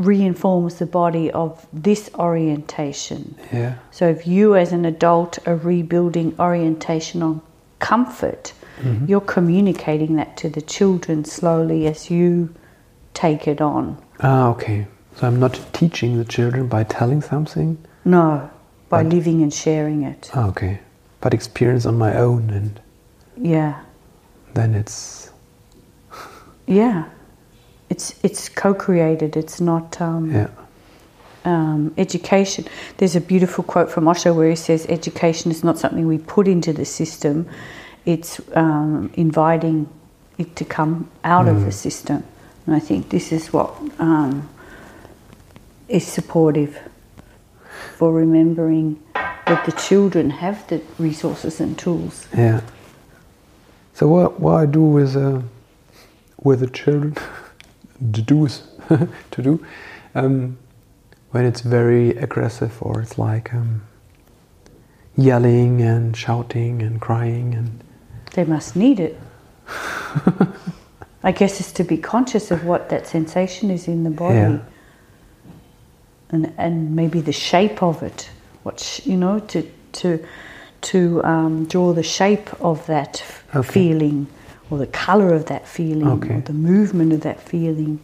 [0.05, 3.35] reinforms the body of this orientation.
[3.51, 3.75] yeah.
[3.91, 7.41] So if you as an adult are rebuilding orientation on
[7.79, 8.53] comfort,
[9.05, 12.49] you're communicating that to the children slowly as you
[13.13, 13.95] take it on.
[14.21, 14.87] Ah, okay.
[15.17, 17.77] So I'm not teaching the children by telling something.
[18.05, 18.49] No,
[18.89, 20.31] by But- living and sharing it.
[20.33, 20.79] Ah, okay.
[21.19, 22.79] But experience on my own, and
[23.37, 23.75] Yeah.
[24.55, 25.29] then it's
[26.65, 27.03] Yeah.
[27.91, 29.35] It's it's co-created.
[29.35, 30.49] It's not um, yeah.
[31.43, 32.65] um, education.
[32.97, 36.47] There's a beautiful quote from Osho where he says, "Education is not something we put
[36.47, 37.49] into the system;
[38.05, 39.89] it's um, inviting
[40.37, 42.23] it to come out of the system."
[42.65, 44.47] And I think this is what um,
[45.89, 46.79] is supportive
[47.97, 52.25] for remembering that the children have the resources and tools.
[52.37, 52.61] Yeah.
[53.93, 55.41] So what what I do with uh,
[56.41, 57.17] with the children,
[58.01, 58.63] the do's
[59.31, 59.65] to do,
[60.15, 60.57] um,
[61.31, 63.81] when it's very aggressive or it's like um,
[65.17, 67.83] yelling and shouting and crying and
[68.33, 69.19] They must need it.
[71.23, 74.35] I guess it's to be conscious of what that sensation is in the body.
[74.35, 74.59] Yeah.
[76.31, 78.29] And, and maybe the shape of it,
[78.63, 80.25] what sh- you know, to to
[80.81, 83.71] to um, draw the shape of that f- Okay.
[83.71, 84.27] feeling,
[84.71, 86.35] or the color of that feeling, Okay.
[86.35, 87.99] or the movement of that feeling.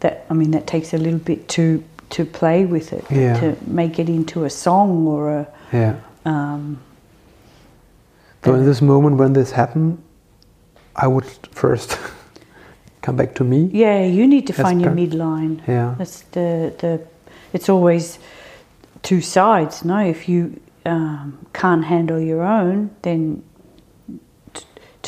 [0.00, 3.40] That I mean, that takes a little bit to to play with it, Yeah.
[3.40, 5.46] to make it into a song or a.
[5.72, 5.94] yeah.
[6.24, 6.78] Um,
[8.44, 9.98] So in this moment when this happened,
[10.96, 11.98] I would first
[13.02, 13.68] come back to me.
[13.72, 15.60] Yeah, you need to find your midline.
[15.68, 15.94] Yeah.
[15.98, 17.00] That's the the.
[17.52, 18.18] It's always
[19.02, 19.84] two sides.
[19.84, 23.42] No, if you um, can't handle your own, then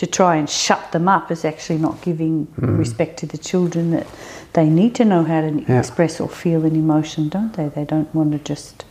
[0.00, 4.06] to try and shut them up is actually not giving respect to the children that
[4.54, 5.68] they need to know how to Mm.
[5.68, 5.78] Yeah.
[5.78, 7.68] express or feel an emotion, don't they?
[7.68, 8.84] They don't want to just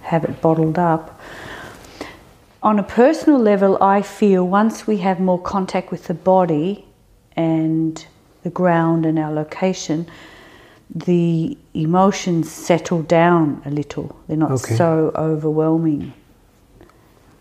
[0.00, 1.20] have it bottled up.
[2.60, 6.84] On a personal level, I feel once we have more contact with the body
[7.36, 8.04] and
[8.42, 10.06] the ground and our location,
[10.92, 14.16] the emotions settle down a little.
[14.26, 14.74] They're not Okay.
[14.74, 16.12] so overwhelming.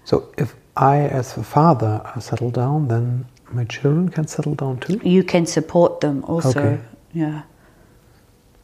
[0.05, 4.79] So if I, as a father, are settled down, then my children can settle down
[4.79, 4.99] too.
[5.03, 6.49] You can support them also.
[6.59, 6.81] Okay.
[7.13, 7.41] Yeah.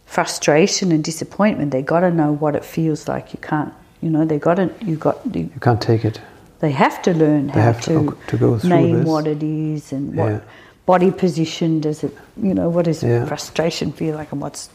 [0.05, 3.33] Frustration and disappointment, they got to know what it feels like.
[3.33, 6.21] You can't, you know, they got to, you got, you, You can't take it.
[6.59, 9.05] they have to learn how have to- to, to go through name this.
[9.05, 10.39] what it is and what Yeah.
[10.85, 13.25] body position does it, you know, what does Yeah.
[13.25, 14.69] frustration feel like and what's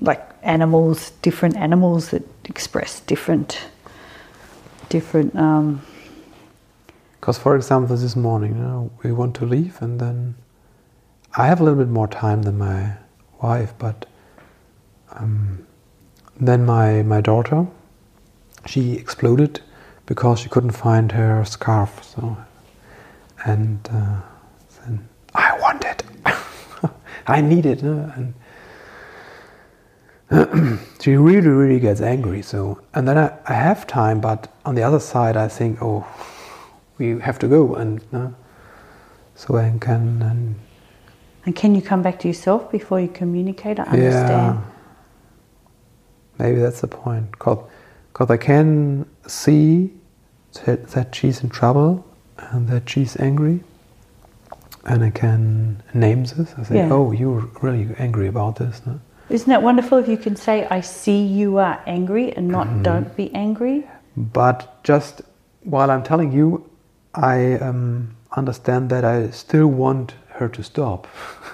[0.00, 3.58] like animals, different animals that express different,
[4.88, 5.82] different, um,
[7.26, 10.36] Because, for example, this morning, you know, we want to leave, and then
[11.34, 12.92] I have a little bit more time than my
[13.42, 14.06] wife, but
[15.10, 15.66] um,
[16.38, 17.66] then my my daughter,
[18.64, 19.60] she exploded
[20.06, 22.04] because she couldn't find her scarf.
[22.04, 22.36] So,
[23.44, 24.20] and uh,
[24.82, 26.04] then I want it,
[27.26, 28.34] I need it, and
[31.00, 32.42] she really, really gets angry.
[32.42, 36.06] So, and then I, I have time, but on the other side, I think, oh,
[36.98, 38.28] we have to go, and uh,
[39.34, 40.54] so I can, and
[41.44, 43.78] and can you come back to yourself before you communicate?
[43.78, 44.58] I understand.
[44.58, 44.60] yeah,
[46.38, 47.30] maybe that's the point.
[47.32, 49.92] Because I can see
[50.64, 52.04] that, that she's in trouble
[52.38, 53.60] and that she's angry,
[54.84, 56.54] and I can name this.
[56.58, 56.92] I say, Yeah.
[56.92, 58.80] oh, you're really angry about this.
[58.86, 58.98] No?
[59.28, 62.82] Isn't that wonderful if you can say, I see you are angry and not Mm-hmm.
[62.82, 63.84] don't be angry?
[64.16, 65.20] But just
[65.64, 66.64] while I'm telling you,
[67.16, 71.06] I um, understand that I still want her to stop.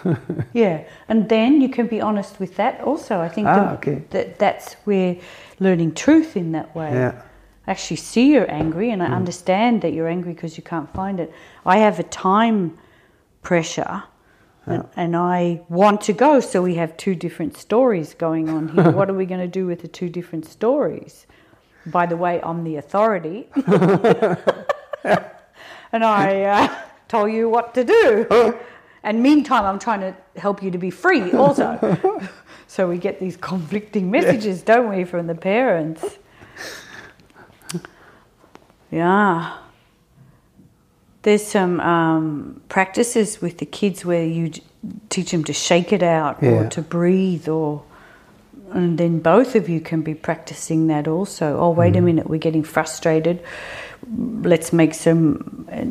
[0.52, 3.20] Yeah, and then you can be honest with that also.
[3.20, 4.02] I think Ah, the- okay.
[4.10, 5.16] that that's where
[5.60, 6.92] learning truth in that way.
[6.92, 7.22] Yeah.
[7.66, 11.20] I actually see you're angry and I understand that you're angry because you can't find
[11.20, 11.32] it.
[11.64, 12.76] I have a time
[13.42, 14.02] pressure
[14.66, 18.90] and, and I want to go, so we have two different stories going on here.
[18.98, 21.26] what are we going to do with the two different stories?
[21.86, 23.48] By the way, I'm the authority.
[25.92, 26.74] and I uh,
[27.08, 28.58] told you what to do.
[29.04, 31.98] And meantime, I'm trying to help you to be free also.
[32.66, 36.18] so we get these conflicting messages, don't we, from the parents?
[38.92, 39.56] Yeah.
[41.22, 44.52] There's some um, practices with the kids where you
[45.08, 47.84] teach them to shake it out or to breathe or
[48.72, 51.58] and then both of you can be practicing that also.
[51.58, 53.42] Oh, wait a minute, we're getting frustrated.
[54.14, 55.84] Let's make some uh,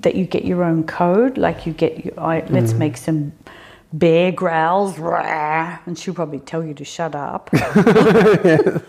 [0.00, 1.38] that you get your own code.
[1.38, 3.32] Like you get, your, I, let's make some
[3.92, 7.50] bear growls, rah, and she'll probably tell you to shut up.
[7.52, 8.82] but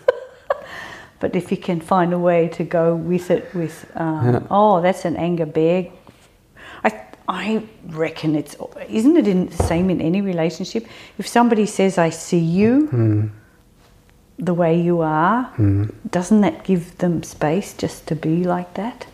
[1.34, 5.16] if you can find a way to go with it, with um, oh, that's an
[5.16, 5.88] anger bear.
[6.84, 8.56] I I reckon it's
[8.88, 10.86] isn't it in the same in any relationship?
[11.18, 13.32] If somebody says I see you
[14.40, 15.52] the way you are,
[16.10, 19.06] doesn't that give them space just to be like that?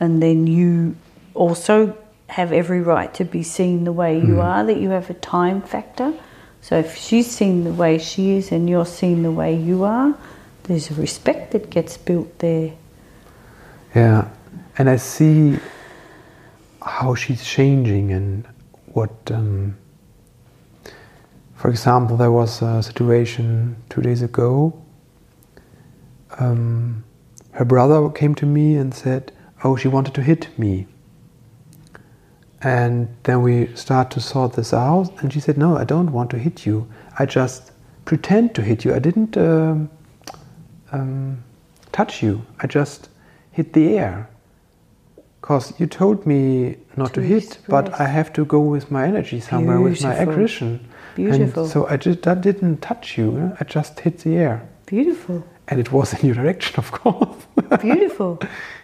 [0.00, 0.96] And then you
[1.34, 1.96] also
[2.28, 5.62] have every right to be seen the way you are, that you have a time
[5.62, 6.12] factor.
[6.60, 10.16] So if she's seen the way she is and you're seen the way you are,
[10.64, 12.72] there's a respect that gets built there.
[13.94, 14.28] Yeah,
[14.76, 15.58] and I see
[16.82, 18.46] how she's changing and
[18.92, 19.12] what.
[19.30, 19.76] Um,
[21.58, 24.80] for example, there was a situation two days ago.
[26.38, 27.02] Um,
[27.50, 29.32] her brother came to me and said,
[29.64, 30.86] "Oh, she wanted to hit me."
[32.62, 36.30] And then we start to sort this out, and she said, "No, I don't want
[36.30, 36.86] to hit you.
[37.18, 37.72] I just
[38.04, 38.94] pretend to hit you.
[38.94, 39.90] I didn't um,
[40.92, 41.42] um,
[41.90, 42.42] touch you.
[42.60, 43.08] I just
[43.50, 44.28] hit the air."
[45.40, 48.00] Because you told me not to, To hit, but.
[48.00, 50.86] I have to go with my energy somewhere with my aggression.
[51.18, 51.64] Beautiful.
[51.64, 53.36] And so I just that didn't touch you.
[53.38, 53.56] eh?
[53.60, 57.36] I just hit the air, Beautiful, and it was in your direction, of course.
[57.82, 58.38] beautiful.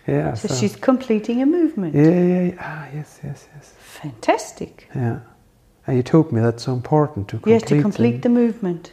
[0.08, 0.34] yeah.
[0.34, 1.94] So she's completing a movement.
[1.94, 2.54] Yeah, yeah, yeah.
[2.60, 3.74] Ah, yes, yes, yes.
[3.78, 4.88] Fantastic.
[4.94, 5.20] Yeah.
[5.86, 7.52] And you told me that's so important to complete.
[7.52, 8.92] Yes, to complete the movement.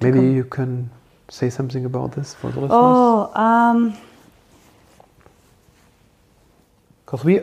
[0.00, 0.90] Maybe you can
[1.28, 2.70] say something about this for the listeners.
[2.72, 3.96] Oh, um,
[7.04, 7.40] Because we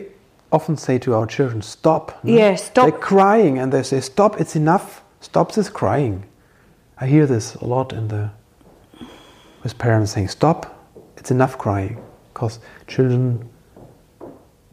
[0.50, 2.34] often say to our children, "Stop." no?
[2.34, 2.84] Yeah, stop.
[2.90, 4.40] They're crying, and they say, "Stop!
[4.40, 5.02] It's enough.
[5.24, 6.24] Stop this crying."
[7.00, 8.30] I hear this a lot in the
[9.62, 10.66] with parents saying, "Stop!
[11.16, 11.96] It's enough crying,"
[12.32, 13.48] because children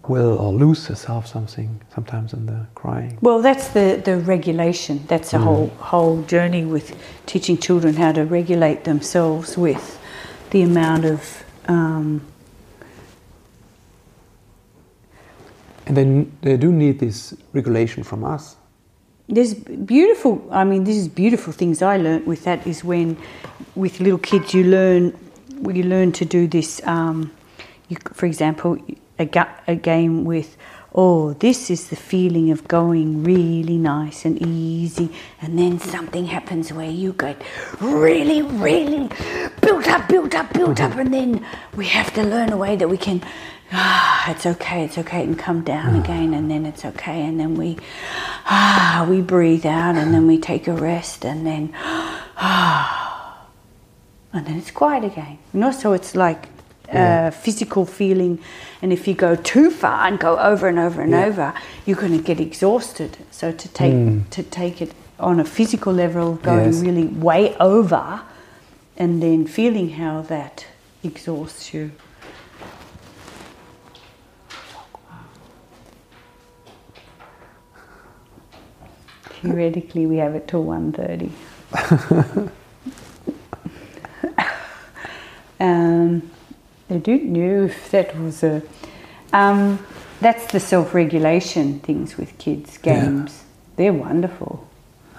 [0.07, 3.17] will or lose themselves something sometimes in the crying.
[3.21, 5.03] Well, that's the, the regulation.
[5.07, 6.95] That's a whole whole journey with
[7.25, 9.99] teaching children how to regulate themselves with
[10.49, 12.21] the amount of um,
[15.91, 18.55] And they, they do need this regulation from us.
[19.31, 20.45] There's beautiful.
[20.51, 23.17] I mean, this is beautiful things I learnt with that is when,
[23.75, 25.17] with little kids, you learn
[25.69, 26.85] you learn to do this.
[26.85, 27.31] Um,
[27.87, 28.77] you, for example,
[29.19, 30.57] a, ga- a game with,
[30.93, 35.09] oh, this is the feeling of going really nice and easy,
[35.41, 37.41] and then something happens where you get
[37.79, 39.09] really, really
[39.61, 42.89] built up, built up, built up, and then we have to learn a way that
[42.89, 43.21] we can.
[43.71, 47.55] Ah, it's okay, it's okay, and come down again, and then it's okay, and then
[47.55, 47.77] we,
[48.45, 51.71] ah, we breathe out, and then we take a rest, and then,
[52.37, 53.47] ah,
[54.33, 55.37] and then it's quiet again.
[55.53, 56.47] You know, so it's like
[56.89, 58.39] a physical feeling,
[58.81, 61.25] and if you go too far and go over and over and Yeah.
[61.25, 61.53] over,
[61.85, 63.17] you're going to get exhausted.
[63.31, 66.81] So to take to take it on a physical level, going Yes.
[66.81, 68.21] really way over,
[68.97, 70.65] and then feeling how that
[71.03, 71.91] exhausts you.
[79.41, 81.31] Theoretically, we have it till 1.30.
[85.59, 86.29] um,
[86.89, 88.61] I don't know if that was a...
[89.33, 89.79] Um,
[90.19, 93.05] that's the self-regulation things with kids, Yeah.
[93.05, 93.43] games.
[93.77, 94.67] They're wonderful.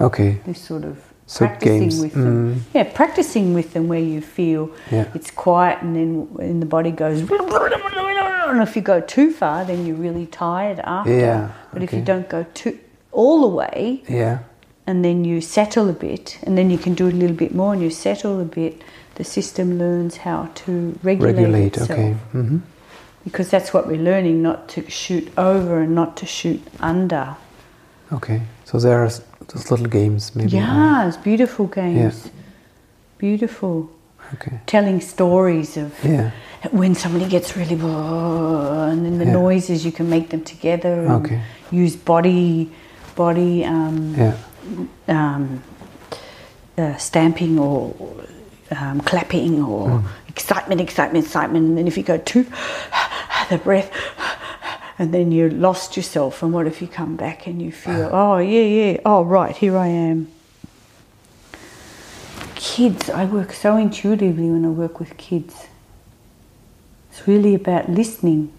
[0.00, 0.40] Okay.
[0.46, 2.56] This sort of So practicing games, with them.
[2.56, 2.60] mm.
[2.74, 5.06] Yeah, practicing with them where you feel Yeah.
[5.14, 9.86] it's quiet and then and the body goes and if you go too far then
[9.86, 11.10] you're really tired after.
[11.18, 12.78] Yeah, But if you don't go too
[13.12, 14.38] all the way Yeah.
[14.86, 17.54] and then you settle a bit and then you can do it a little bit
[17.54, 18.82] more and you settle a bit,
[19.14, 21.66] the system learns how to regulate, Regulate.
[21.76, 21.90] itself.
[21.90, 22.12] Okay.
[22.32, 22.58] hmm
[23.24, 27.36] Because that's what we're learning, not to shoot over and not to shoot under.
[28.12, 28.40] Okay.
[28.64, 29.10] So there are
[29.52, 30.56] those little games, maybe.
[30.56, 32.24] Yeah, it's beautiful games.
[32.24, 32.30] Yeah.
[33.18, 33.88] Beautiful.
[34.34, 34.60] Okay.
[34.66, 36.30] Telling stories of Yeah.
[36.70, 39.32] when somebody gets really and then the Yeah.
[39.32, 41.40] noises you can make them together and Okay.
[41.70, 42.70] use body
[43.14, 44.34] body um, Yeah.
[45.08, 45.62] um,
[46.78, 47.94] uh, stamping or
[48.70, 50.04] um, clapping or Mm.
[50.28, 52.44] excitement excitement excitement and then if you go too
[53.50, 53.90] the breath
[54.98, 58.38] and then you lost yourself and what if you come back and you feel oh
[58.38, 60.28] yeah yeah oh right here I am
[62.54, 65.66] kids I work so intuitively when I work with kids
[67.10, 68.50] it's really about listening.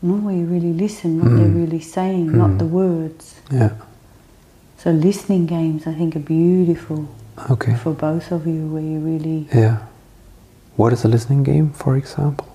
[0.00, 3.34] Where you really listen, what they're really saying, not the words.
[3.50, 3.70] Yeah.
[4.76, 7.08] So listening games, I think, are beautiful
[7.50, 7.74] Okay.
[7.74, 9.78] for both of you, where you really Yeah.
[10.76, 12.46] What is a listening game, for example?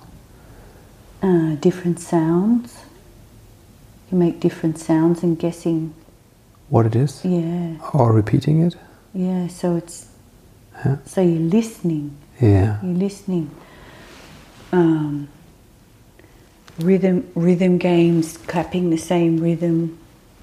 [1.21, 2.77] uh, different sounds.
[4.11, 5.93] You make different sounds and guessing.
[6.69, 7.21] What it is?
[7.25, 8.75] Yeah, Or repeating it?
[9.13, 9.47] yeah.
[9.47, 10.07] So it's
[10.85, 10.97] Yeah.
[11.05, 12.11] so you're listening.
[12.41, 12.77] Yeah.
[12.83, 13.49] You're listening.
[14.71, 15.27] Um,
[16.79, 19.97] rhythm, rhythm games, clapping the same rhythm,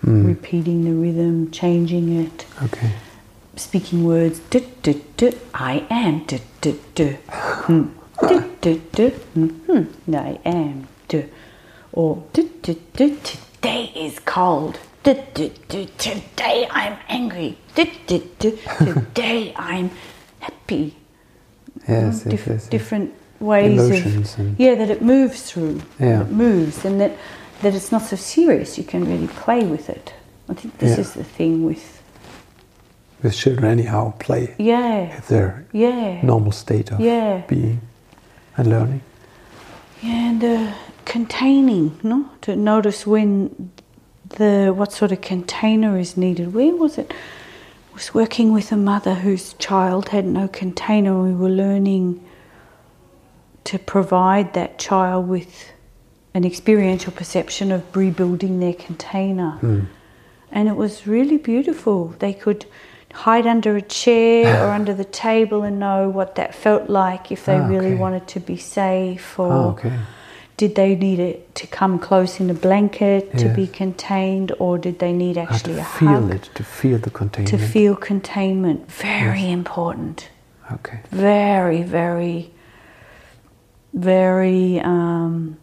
[0.05, 0.26] Mm.
[0.26, 2.91] repeating the rhythm, changing it, Okay.
[3.57, 4.41] speaking words.
[4.51, 6.24] Du, du, du, I am.
[6.26, 7.16] Du, du, du.
[7.66, 7.89] Hmm.
[8.28, 9.11] Du, du, du.
[9.35, 9.87] Mhm.
[10.14, 10.87] I am.
[11.09, 11.24] Du.
[11.93, 14.78] Or today is cold.
[15.03, 17.59] Today I'm angry.
[17.74, 19.91] Today I'm
[20.41, 20.97] happy.
[21.89, 22.68] Yes, yes, Diff- yes, yes.
[22.68, 26.22] different ways Emotions of yeah that it moves through Yeah.
[26.22, 27.12] it moves and that
[27.62, 30.12] that it's not so serious you can really play with it
[30.49, 31.01] i think this Yeah.
[31.01, 32.03] is the thing with
[33.22, 37.43] With children, anyhow, play yeah if their yeah normal state of Yeah.
[37.49, 37.80] being
[38.57, 39.01] and learning.
[40.03, 40.72] yeah and uh,
[41.05, 43.70] containing no to notice when
[44.38, 47.12] the what sort of container is needed where was it
[47.91, 52.20] I was working with a mother whose child had no container we were learning
[53.65, 55.73] to provide that child with
[56.35, 59.53] an experiential perception of rebuilding their container.
[59.61, 59.81] Hmm.
[60.53, 62.15] And it was really beautiful.
[62.19, 62.67] They could
[63.13, 67.45] hide under a chair or under the table and know what that felt like if
[67.47, 69.93] they Ah, really wanted to be safe ah, or Oh, okay.
[70.57, 74.99] did they need it to come close in a blanket to be contained or did
[75.01, 77.49] they need ah, How actually to a feel hug it, to feel the containment.
[77.49, 78.91] to feel containment?
[78.93, 80.29] Very important
[80.73, 81.01] Okay.
[81.11, 82.53] very, very,
[84.01, 85.57] very um,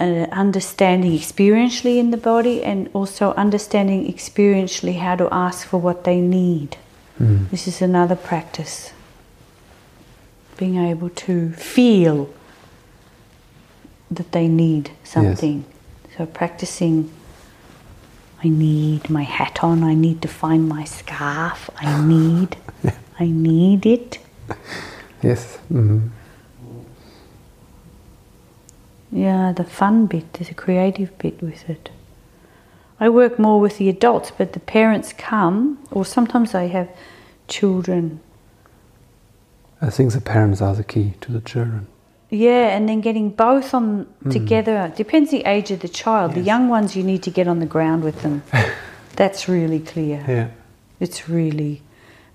[0.00, 6.04] uh, understanding experientially in the body and also understanding experientially how to ask for what
[6.04, 6.76] they need.
[7.20, 7.50] Mm.
[7.50, 8.92] This is another practice.
[10.56, 12.32] Being able to feel
[14.10, 15.64] that they need something.
[15.64, 16.16] Yes.
[16.16, 17.10] So practicing
[18.44, 22.56] I need my hat on, I need to find my scarf, I need
[23.18, 24.18] I need it.
[25.22, 25.58] Yes.
[25.70, 26.10] Mm.
[29.12, 31.90] Yeah, the fun bit, there's a creative bit with it.
[32.98, 36.88] I work more with the adults, but the parents come, or sometimes I have
[37.46, 38.20] children.
[39.82, 41.88] I think the parents are the key to the children.
[42.30, 44.30] Yeah, and then getting both on hmm.
[44.30, 46.32] together depends the age of the child.
[46.32, 48.42] The young ones you need to get on the ground with them.
[49.16, 50.24] That's really clear.
[50.26, 50.48] Yeah.
[50.98, 51.82] It's really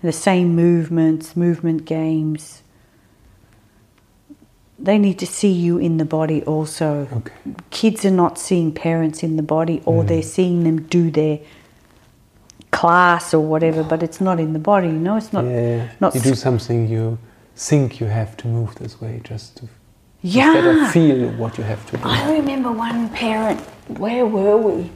[0.04, 2.62] the same movements, movement games.
[4.80, 7.08] They need to see you in the body also.
[7.12, 7.34] Okay.
[7.72, 11.40] Kids are not seeing parents in the body or they're seeing them do their
[12.72, 15.18] class or whatever, but it's not in the body, you know?
[15.18, 15.90] It's not yeah.
[16.00, 17.18] not you do something you
[17.56, 19.68] think you have to move this way just to
[20.22, 20.86] Yeah.
[20.86, 22.04] of feel what you have to do.
[22.06, 23.60] I remember one parent.
[23.98, 24.92] Where were we?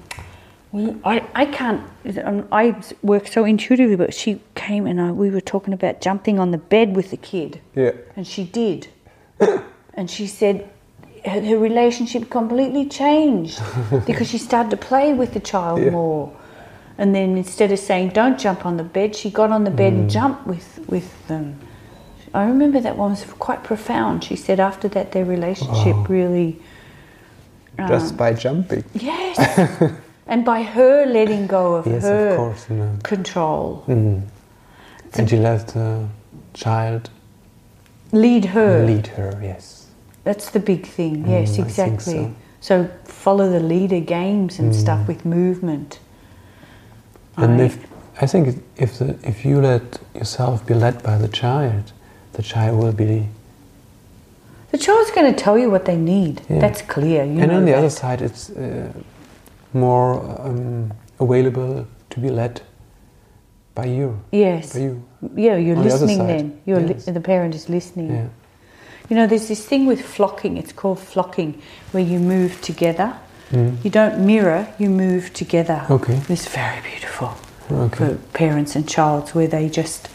[0.73, 1.81] We, I, I can't.
[2.23, 6.39] um, I work so intuitively, but she came and I, we were talking about jumping
[6.39, 7.91] on the bed with the kid, Yeah.
[8.15, 8.87] and she did.
[9.93, 10.69] And she said
[11.25, 13.61] her, her relationship completely changed
[14.05, 15.91] because she started to play with the child Yeah.
[15.91, 16.31] more.
[16.97, 19.93] And then instead of saying "don't jump on the bed," she got on the bed
[19.93, 19.99] Mm.
[19.99, 21.55] and jumped with with them.
[22.33, 24.23] I remember that one was quite profound.
[24.23, 26.05] She said after that their relationship Wow.
[26.09, 26.59] really
[27.89, 28.83] Just by jumping.
[28.93, 29.37] Yes.
[30.27, 32.65] and by her letting go of Yes, her of course.
[33.03, 34.21] Control, Mm.
[35.17, 36.05] And she left the
[36.53, 37.09] child
[38.11, 38.85] lead her.
[38.85, 39.39] lead her.
[39.41, 39.87] Yes.
[40.23, 41.27] That's the big thing.
[41.27, 42.33] Yes, Mm, exactly.
[42.59, 42.87] So.
[43.05, 44.75] follow the leader games and Mm.
[44.75, 45.99] stuff with movement.
[47.37, 47.77] And I- if
[48.21, 51.91] I think if the, if you let yourself be led by the child,
[52.33, 53.27] the child will be.
[54.71, 56.41] the child's going to tell you what they need.
[56.49, 56.59] Yeah.
[56.59, 57.23] That's clear.
[57.25, 57.79] You and on the that.
[57.79, 58.87] other side, it's uh,
[59.73, 60.13] more
[60.45, 62.61] um, available to be led
[63.75, 64.19] by you.
[64.31, 65.03] yes, By you.
[65.35, 66.17] yeah, you're On the listening.
[66.17, 68.09] side, Then you're li- the parent is listening.
[68.11, 68.27] Yeah.
[69.09, 70.57] You know, there's this thing with flocking.
[70.57, 71.61] It's called flocking,
[71.91, 73.13] where you move together.
[73.51, 73.83] Mm.
[73.83, 74.67] You don't mirror.
[74.79, 75.85] You move together.
[75.89, 76.19] Okay.
[76.29, 77.29] It's very beautiful.
[77.71, 77.97] Okay.
[78.07, 80.09] for parents and childs where they just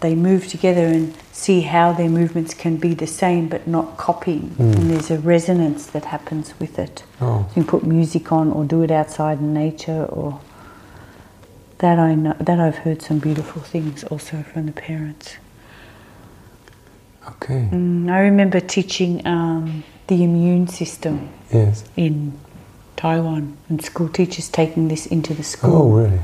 [0.00, 4.50] they move together and see how their movements can be the same but not copying
[4.58, 4.76] Mm.
[4.76, 7.38] and there's a resonance that happens with it Oh.
[7.48, 10.40] you can put music on or do it outside in nature or
[11.78, 15.36] that I know that I've heard some beautiful things also from the parents
[17.26, 17.68] Okay.
[17.72, 21.84] mm, I remember teaching um, the immune system Yes.
[21.96, 22.38] in
[22.96, 26.20] Taiwan and school teachers taking this into the school Oh, really?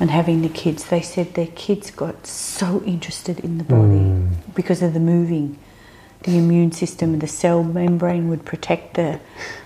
[0.00, 4.28] and having the kids, they said their kids got so interested in the body Mm.
[4.54, 5.58] because of the moving.
[6.26, 9.20] The immune system, and the cell membrane would protect the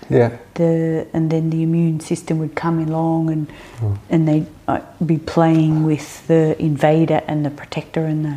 [0.09, 0.29] Yeah.
[0.55, 3.47] the, and then the immune system would come along and
[3.81, 3.97] Oh.
[4.09, 8.35] and they'd uh, be playing with the invader and the protector and the.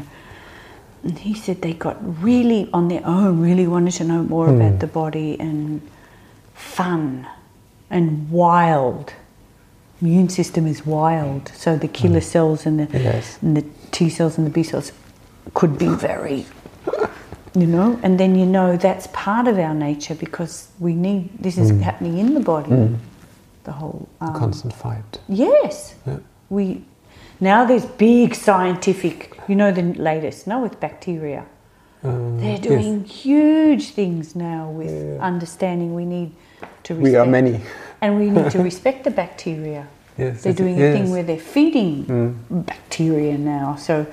[1.05, 4.57] And he said they got really on their own, really wanted to know more Hmm.
[4.61, 5.81] about the body and
[6.55, 7.27] fun
[7.91, 9.13] and wild.
[10.01, 13.05] Immune system is wild, so the killer cells and the Hmm.
[13.05, 13.39] Yes.
[13.43, 14.93] and the T cells and the B cells
[15.53, 16.47] could be very,
[17.55, 21.57] you know, and then you know that's part of our nature because we need this
[21.59, 21.81] is Mm.
[21.81, 22.71] happening in the body.
[22.71, 22.97] Mm.
[23.65, 25.19] The whole um, constant fight.
[25.29, 26.19] yes, Yeah.
[26.51, 26.83] we
[27.41, 31.45] now there's big scientific, you know, the latest now with bacteria.
[32.05, 32.61] Uh, They're yes.
[32.61, 35.23] doing huge things now with Yeah.
[35.27, 36.31] understanding we need
[36.83, 37.61] to respect, We are many.
[38.03, 39.87] and we need to respect the bacteria.
[40.19, 40.43] Yes.
[40.43, 40.95] They're doing a yes.
[40.97, 42.35] thing where they're feeding Mm.
[42.67, 43.77] bacteria now.
[43.79, 44.07] So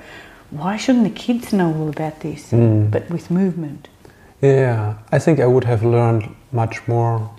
[0.52, 2.50] why shouldn't the kids know all about this?
[2.52, 2.90] Mm.
[2.90, 3.88] But with movement.
[4.40, 7.30] Yeah, I think I would have learned much more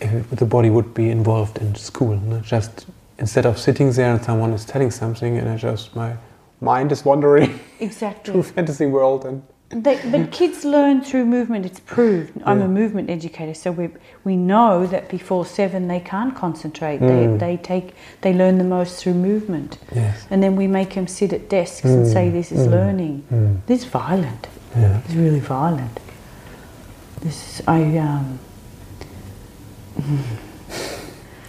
[0.00, 2.16] if the body would be involved in school.
[2.16, 2.40] no?
[2.40, 2.86] Just
[3.18, 6.16] instead of sitting there and someone is telling something, and I just my
[6.60, 8.42] mind is wandering to Exactly.
[8.42, 11.66] fantasy world and They, but kids learn through movement.
[11.66, 12.32] It's proved.
[12.44, 13.90] I'm a movement educator, so we
[14.24, 17.00] we know that before seven they can't concentrate.
[17.00, 17.38] Mm.
[17.38, 21.06] They they take they learn the most through movement, yes, and then we make them
[21.06, 22.12] sit at desks and Mm.
[22.12, 22.70] say this is Mm.
[22.70, 23.24] learning.
[23.30, 23.56] Mm.
[23.66, 24.48] This is violent.
[24.76, 26.00] yeah, It's really violent.
[27.20, 28.38] This is, I um,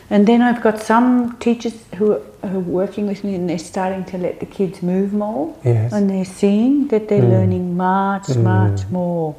[0.09, 3.59] and then I've got some teachers who are, who are working with me, and they're
[3.59, 7.29] starting to let the kids move more, yes, and they're seeing that they're Mm.
[7.29, 8.43] learning much, Mm.
[8.43, 9.35] much more.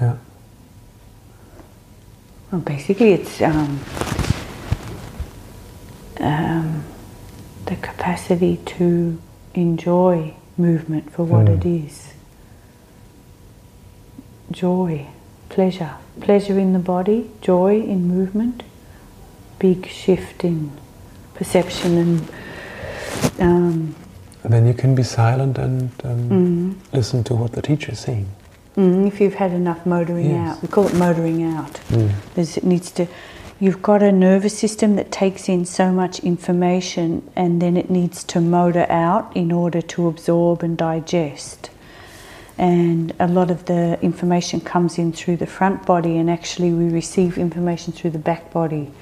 [0.00, 0.14] yeah.
[2.52, 3.80] Well, basically, it's um,
[6.20, 6.84] um,
[7.66, 9.18] the capacity to
[9.54, 11.56] enjoy movement for what Mm.
[11.58, 12.12] it is.
[14.50, 15.06] Joy,
[15.50, 18.62] pleasure, pleasure in the body, joy in movement,
[19.58, 20.70] big shift in
[21.34, 22.28] perception and
[23.40, 23.94] um,
[24.44, 28.00] And then you can be silent and um, mm, listen to what the teacher is
[28.00, 28.26] saying.
[28.76, 30.56] mm, if you've had enough motoring Yes.
[30.56, 31.74] out, we call it motoring out.
[31.90, 32.12] Mm.
[32.34, 33.06] There's, it needs to.
[33.60, 38.22] You've got a nervous system that takes in so much information, and then it needs
[38.24, 41.70] to motor out in order to absorb and digest.
[42.56, 46.88] And a lot of the information comes in through the front body, and actually we
[46.88, 48.92] receive information through the back body.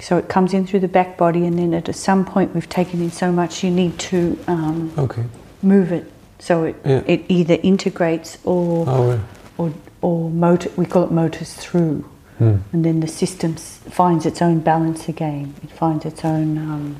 [0.00, 3.02] So it comes in through the back body, and then at some point we've taken
[3.02, 5.24] in so much, you need to um, Okay.
[5.62, 7.02] move it so it, Yeah.
[7.06, 9.20] it either integrates or Oh, right.
[9.58, 12.04] or, or motor, we call it motors through.
[12.38, 12.60] Mm.
[12.72, 15.54] And then the system s- finds its own balance again.
[15.64, 16.96] It finds its own um,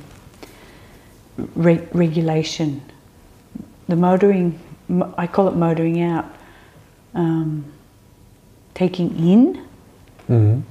[1.55, 2.83] re- regulation.
[3.87, 6.27] The motoring, mo- I call it motoring out.
[7.15, 7.65] Um,
[8.75, 9.61] taking in,
[10.29, 10.63] Mhm.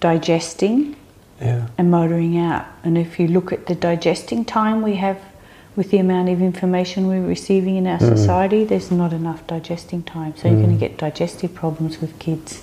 [0.00, 0.94] digesting,
[1.40, 1.66] Yeah.
[1.76, 2.64] and motoring out.
[2.82, 5.18] And if you look at the digesting time we have
[5.76, 8.16] with the amount of information we're receiving in our Mm.
[8.16, 10.32] society, there's not enough digesting time.
[10.36, 10.80] So you're going Mm.
[10.80, 12.62] to get digestive problems with kids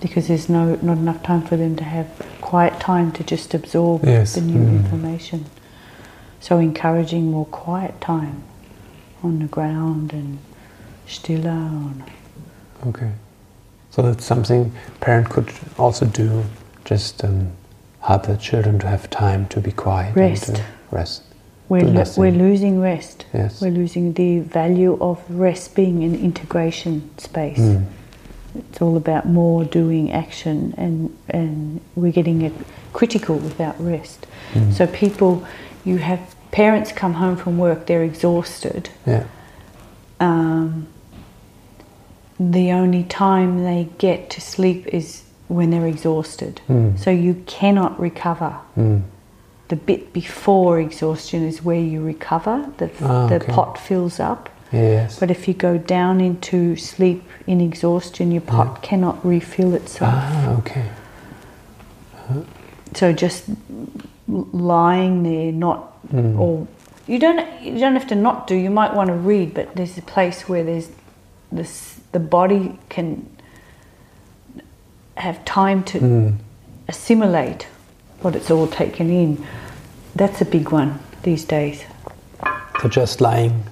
[0.00, 2.06] because there's no not enough time for them to have
[2.40, 4.34] quiet time to just absorb Yes.
[4.34, 4.84] the new Mm.
[4.84, 5.44] information.
[6.40, 8.42] So encouraging more quiet time
[9.22, 10.38] on the ground and
[11.06, 11.50] stiller.
[11.50, 12.02] And
[12.88, 13.10] Okay.
[13.90, 16.42] So that's something parent could also do,
[16.84, 17.52] just um,
[18.06, 20.48] help the children to have time to be quiet Rest.
[20.48, 21.22] and to rest.
[21.68, 23.26] we're, lo- we're losing rest.
[23.34, 23.60] Yes.
[23.60, 27.58] We're losing the value of rest being an integration space.
[27.58, 27.86] Mm.
[28.54, 32.52] It's all about more doing action, and, and we're getting it
[32.92, 34.26] critical without rest.
[34.54, 34.72] Mm.
[34.72, 35.44] So, people,
[35.84, 38.88] you have parents come home from work, they're exhausted.
[39.04, 39.26] Yeah.
[40.20, 40.86] Um,
[42.38, 46.60] the only time they get to sleep is when they're exhausted.
[46.68, 46.98] Mm.
[46.98, 48.56] So, you cannot recover.
[48.76, 49.02] Mm.
[49.68, 53.52] The bit before exhaustion is where you recover, the, Ah, the okay.
[53.52, 54.48] pot fills up.
[54.72, 55.18] Yes.
[55.18, 58.78] But if you go down into sleep in exhaustion, your pot Yeah.
[58.88, 60.12] cannot refill itself.
[60.14, 60.84] ah, okay.
[62.94, 63.44] So just
[64.28, 66.38] lying there, not Mm.
[66.38, 66.66] or
[67.08, 68.54] you don't you don't have to not do.
[68.54, 70.88] You might want to read, but there's a place where there's
[71.50, 73.26] this the body can
[75.16, 76.34] have time to Mm.
[76.88, 77.66] assimilate
[78.22, 79.38] what it's all taken in.
[80.14, 81.84] That's a big one these days.
[82.80, 83.64] So just lying.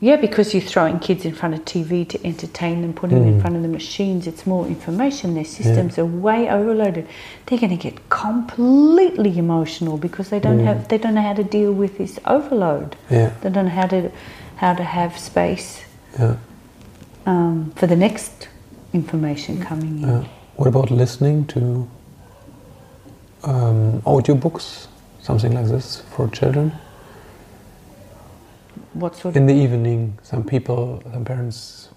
[0.00, 3.34] Yeah, because you're throwing kids in front of TV to entertain them, putting them in
[3.38, 3.40] Mm.
[3.40, 4.26] front of the machines.
[4.26, 5.34] It's more information.
[5.34, 7.06] Their systems are way overloaded.
[7.46, 10.64] They're going to get completely emotional because they don't Mm.
[10.64, 12.96] have they don't know how to deal with this overload.
[13.10, 13.30] Yeah.
[13.42, 14.10] They don't know how to
[14.56, 15.82] how to have space
[16.18, 16.34] Yeah.
[17.26, 18.48] um, for the next
[18.92, 20.08] information coming in.
[20.08, 20.24] yeah.
[20.62, 21.88] What about listening to
[23.42, 24.86] um, audiobooks,
[25.20, 26.70] something like this for children?
[28.92, 31.88] What sort In the evening, some people, some parents,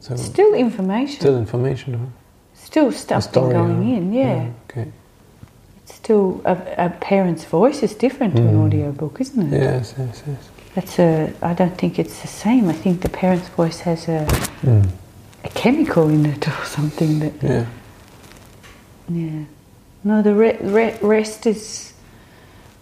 [0.00, 1.92] so still information, still information.
[1.92, 2.06] Huh?
[2.54, 3.96] still stuff story, going huh?
[3.98, 4.12] in.
[4.14, 4.90] Yeah, Okay.
[5.82, 6.56] it's still a,
[6.86, 8.64] a parent's voice is different to an Mm.
[8.64, 9.60] audiobook, isn't it?
[9.60, 10.48] Yes, yes, yes.
[10.74, 11.34] That's a.
[11.42, 12.70] I don't think it's the same.
[12.70, 14.24] I think the parent's voice has a,
[14.62, 14.88] Mm.
[15.44, 17.34] a chemical in it or something that.
[17.42, 17.66] Yeah.
[19.08, 19.44] Yeah.
[20.04, 21.92] No, the re- re- rest is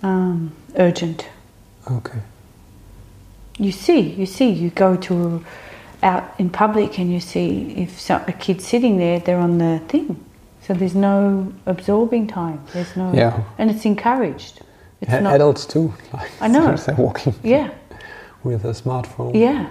[0.02, 1.26] um, urgent.
[1.90, 2.18] Okay.
[3.58, 5.44] You see, you see, you go to
[6.02, 9.80] out in public and you see if some, a kid's sitting there, they're on the
[9.88, 10.22] thing.
[10.66, 12.64] So there's no absorbing time.
[12.72, 13.12] There's no.
[13.14, 13.42] Yeah.
[13.58, 14.60] And it's encouraged.
[15.00, 15.34] It's A- not.
[15.34, 15.92] Adults too.
[16.12, 16.74] Like I know.
[16.76, 17.70] They're walking Yeah.
[18.42, 19.34] with a smartphone.
[19.34, 19.68] Yeah.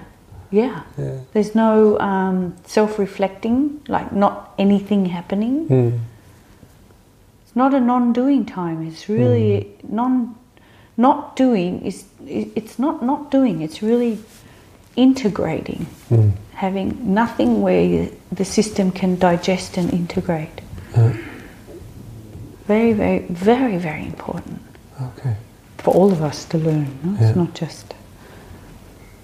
[0.52, 0.84] Yeah.
[0.98, 1.18] Yeah.
[1.34, 5.68] There's no um, self-reflecting, like not anything happening.
[5.68, 6.00] Mm.
[7.54, 8.82] It's not a non-doing time.
[8.88, 10.36] It's really non,
[10.98, 13.62] not doing is it's not not doing.
[13.62, 14.18] It's really
[14.96, 16.32] integrating, Mm.
[16.56, 20.62] having nothing where the system can digest and integrate.
[20.98, 21.14] Yeah.
[22.66, 24.60] Very, very, very, very important
[25.00, 25.36] Okay.
[25.78, 26.88] for all of us to learn.
[27.04, 27.12] No?
[27.20, 27.28] Yeah.
[27.28, 27.94] It's not just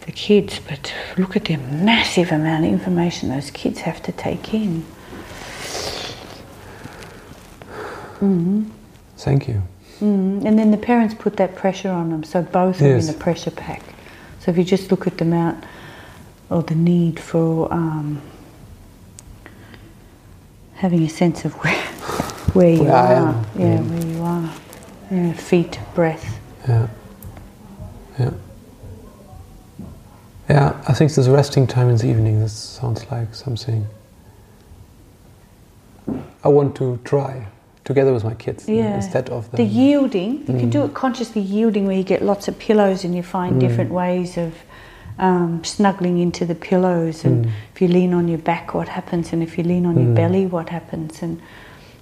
[0.05, 4.53] the kids, but look at the massive amount of information those kids have to take
[4.53, 4.85] in.
[9.17, 9.61] Thank you.
[9.99, 13.13] Mm, and then the parents put that pressure on them, so both are in a
[13.13, 13.81] pressure pack.
[14.39, 15.63] So if you just look at the amount
[16.49, 18.21] or the need for um,
[20.75, 21.75] having a sense of where
[22.53, 23.45] where you Where are.
[23.57, 23.81] Yeah, yeah.
[23.81, 24.53] where you are.
[25.11, 26.39] Yeah, feet, breath.
[26.67, 26.87] Yeah.
[28.17, 28.31] Yeah.
[30.49, 33.85] Yeah, I think this resting time in the evening, this sounds like something
[36.43, 37.47] I want to try
[37.89, 38.95] together with my kids Yeah.
[38.95, 39.67] instead of The them.
[39.67, 40.77] yielding, you can Mm.
[40.77, 43.59] do it consciously yielding where you get lots of pillows and you find Mm.
[43.59, 44.51] different ways of
[45.21, 47.25] um, snuggling into the pillows.
[47.25, 47.49] And Mm.
[47.73, 49.33] if you lean on your back, what happens?
[49.33, 50.15] And if you lean on your Mm.
[50.15, 51.21] belly, what happens?
[51.21, 51.39] And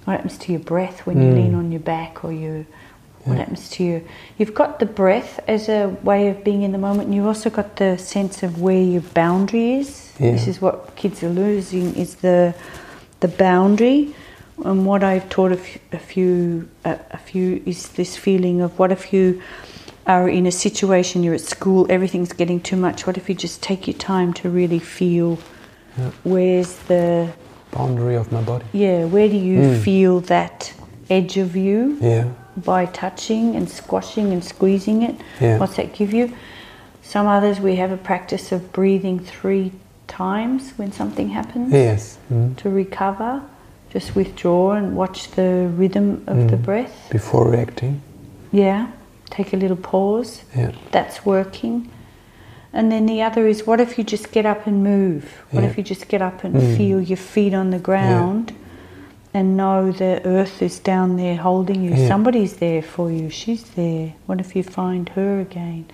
[0.04, 1.34] what happens to your breath when you Mm.
[1.34, 2.64] lean on your back or you.
[3.24, 3.40] What Yeah.
[3.40, 4.02] happens to you?
[4.38, 7.50] You've got the breath as a way of being in the moment, and you've also
[7.50, 10.12] got the sense of where your boundary is.
[10.20, 10.30] Yeah.
[10.32, 12.54] This is what kids are losing: is the
[13.20, 14.14] the boundary.
[14.64, 18.78] And what I've taught a few, a few, a, a few is this feeling of
[18.78, 19.40] what if you
[20.06, 23.06] are in a situation, you're at school, everything's getting too much.
[23.06, 25.38] What if you just take your time to really feel
[25.98, 26.10] Yeah.
[26.24, 27.28] where's the
[27.72, 28.64] Boundary of my body.
[28.72, 29.80] yeah, where do you Mm.
[29.82, 30.72] feel that
[31.10, 32.24] edge of you Yeah.
[32.56, 35.14] by touching and squashing and squeezing it?
[35.40, 35.58] Yeah.
[35.58, 36.32] What's that give you?
[37.02, 39.72] Some others we have a practice of breathing three
[40.06, 42.16] times when something happens Yes.
[42.32, 42.56] Mm.
[42.56, 43.42] to recover.
[43.92, 46.62] Just withdraw and watch the rhythm of the Mm.
[46.64, 47.08] breath.
[47.10, 48.00] Before reacting.
[48.52, 48.88] Yeah,
[49.30, 50.42] take a little pause.
[50.56, 50.72] Yeah.
[50.90, 51.88] That's working.
[52.72, 55.24] And then the other is what if you just get up and move?
[55.50, 55.70] What Yeah.
[55.70, 56.76] if you just get up and Mm.
[56.76, 58.52] feel your feet on the ground
[59.32, 61.94] and know the earth is down there holding you?
[61.94, 62.08] Yeah.
[62.08, 63.30] Somebody's there for you.
[63.30, 64.12] She's there.
[64.26, 65.86] What if you find her again?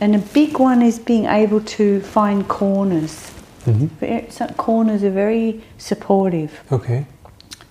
[0.00, 3.32] And a big one is being able to find corners.
[3.66, 4.54] Mm-hmm.
[4.56, 7.04] Corners are very supportive Okay.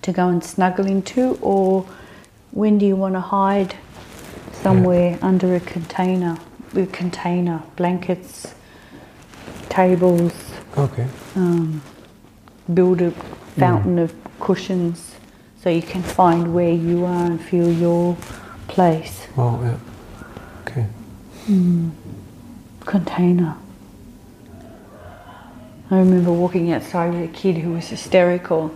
[0.06, 1.86] To go and snuggle into, or
[2.52, 3.76] when do you want to hide
[4.54, 6.38] somewhere under a container?
[6.76, 8.54] A container, blankets,
[9.70, 10.34] tables,
[10.78, 11.08] Okay.
[11.36, 11.82] um,
[12.74, 13.12] build a
[13.58, 15.16] fountain of cushions
[15.62, 18.16] so you can find where you are and feel your
[18.68, 19.28] place.
[19.38, 19.78] Oh, yeah.
[20.68, 20.86] Okay.
[22.82, 23.56] Container.
[25.90, 28.76] I remember walking outside with a kid who was hysterical,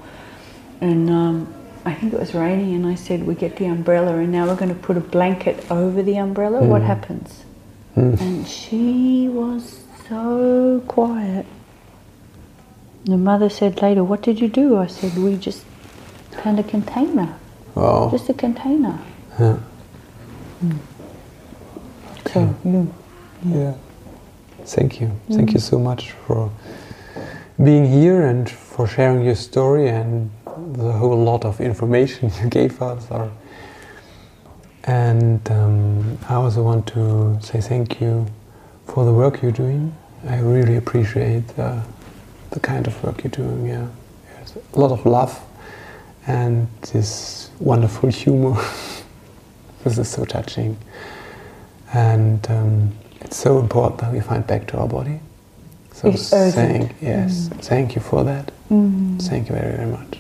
[0.82, 1.54] and um,
[1.86, 4.56] I think it was raining, and I said, "We get the umbrella, and now we're
[4.56, 6.62] going to put a blanket over the umbrella.
[6.64, 6.86] What Mm.
[6.86, 7.44] happens?"
[7.96, 8.22] Mm.
[8.22, 11.46] And she was so quiet.
[13.06, 15.64] The mother said later, "What did you do?" I said, "We just
[16.44, 17.30] found a container,
[17.76, 18.10] Wow.
[18.12, 19.00] just a container."
[19.40, 19.58] Yeah.
[22.34, 22.88] So you,
[23.46, 23.74] Yeah.
[24.66, 25.10] Thank you.
[25.32, 26.52] Thank you so much for
[27.64, 30.30] being here and for sharing your story and
[30.74, 33.08] the whole lot of information you gave us.
[33.12, 33.32] Or,
[34.86, 38.28] and um, I also want to say thank you
[38.88, 39.96] for the work you're doing.
[40.28, 41.82] I really appreciate uh,
[42.52, 43.68] the kind of work you're doing.
[43.68, 43.88] Yeah,
[44.36, 45.40] there's a lot of love
[46.28, 48.56] and this wonderful humor.
[49.84, 50.78] this is so touching.
[51.94, 52.92] And um,
[53.22, 55.20] it's so important that we find back to our body.
[55.94, 56.56] So It's urgent.
[56.56, 58.52] thank yes, thank you for that.
[58.70, 59.22] Mm.
[59.28, 60.20] Thank you very very much.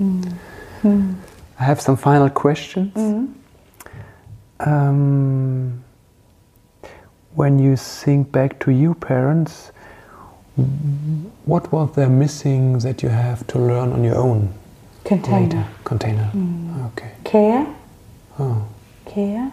[0.00, 1.14] Mm.
[1.58, 2.94] I have some final questions.
[2.94, 3.34] Mm.
[4.60, 5.84] Um,
[7.34, 9.72] when you think back to you parents,
[11.44, 14.52] what was there missing that you have to learn on your own
[15.04, 15.40] Container.
[15.40, 15.66] later?
[15.84, 16.30] Container.
[16.34, 16.86] Mm.
[16.92, 17.12] Okay.
[17.24, 17.66] Care.
[18.38, 18.66] Oh.
[19.06, 19.52] Care.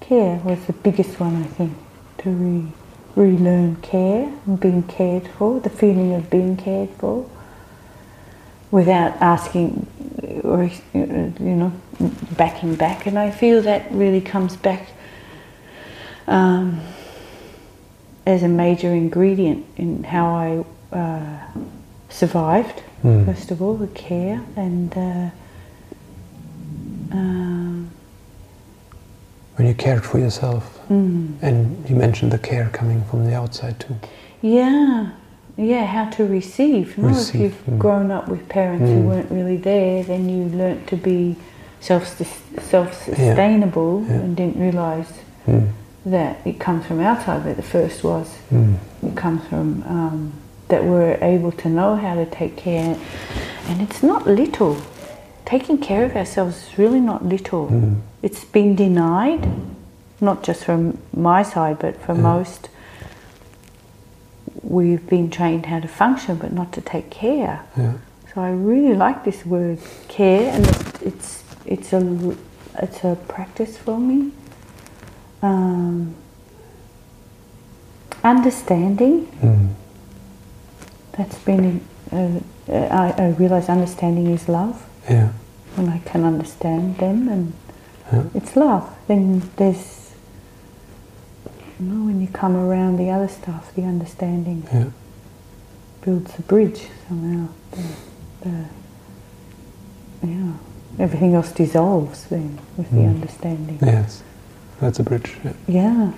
[0.00, 1.72] Care was the biggest one, I think,
[2.18, 2.72] to re-
[3.16, 7.28] relearn care and being cared for, the feeling of being cared for,
[8.70, 9.86] without asking
[10.44, 11.72] or, you know,
[12.36, 13.06] backing back.
[13.06, 14.88] And I feel that really comes back
[16.26, 16.80] um,
[18.26, 20.26] as a major ingredient in how
[20.92, 21.60] I uh,
[22.08, 23.26] survived, Mm.
[23.26, 24.96] first of all, the care and.
[24.96, 25.30] Uh,
[27.12, 27.90] um,
[29.56, 31.34] When you cared for yourself, mm.
[31.42, 33.96] and you mentioned the care coming from the outside too.
[34.42, 35.10] Yeah,
[35.56, 36.98] yeah, how to receive.
[36.98, 37.78] No, if you've mm.
[37.78, 39.04] grown up with parents who Mm.
[39.06, 41.36] weren't really there, then you learnt to be
[41.80, 42.06] self
[42.62, 44.14] self sustainable Yeah.
[44.16, 45.12] and didn't realise
[45.46, 45.68] Mm.
[46.04, 47.44] that it comes from outside.
[47.44, 48.74] That the first was Mm.
[49.02, 50.32] it comes from um,
[50.68, 52.96] that we're able to know how to take care,
[53.68, 54.76] and it's not little.
[55.44, 57.68] Taking care of ourselves is really not little.
[57.68, 57.94] Mm.
[58.22, 59.46] It's been denied,
[60.20, 62.20] not just from my side, but for Yeah.
[62.20, 62.68] most.
[64.62, 67.62] We've been trained how to function, but not to take care.
[67.76, 67.94] Yeah.
[68.34, 69.78] So I really like this word
[70.08, 72.36] care, and it's it's, it's a
[72.82, 74.32] it's a practice for me.
[75.42, 76.14] Um,
[78.24, 79.68] understanding Mm.
[81.12, 81.80] that's been
[82.12, 84.84] uh, I, I realize understanding is love.
[85.08, 85.30] Yeah.
[85.76, 87.52] When I can understand them, and
[88.12, 88.24] Yeah.
[88.34, 88.88] it's love.
[89.08, 89.95] Then there's,
[91.78, 94.84] you know, when you come around the other stuff, the understanding Yeah.
[96.02, 97.48] builds a bridge somehow.
[97.72, 98.64] The, the,
[100.26, 100.52] yeah,
[100.98, 103.14] everything else dissolves then with the Mm.
[103.16, 103.78] understanding.
[103.82, 104.22] Yes.
[104.80, 105.36] That's a bridge.
[105.44, 105.52] Yeah.
[105.68, 106.10] Yeah,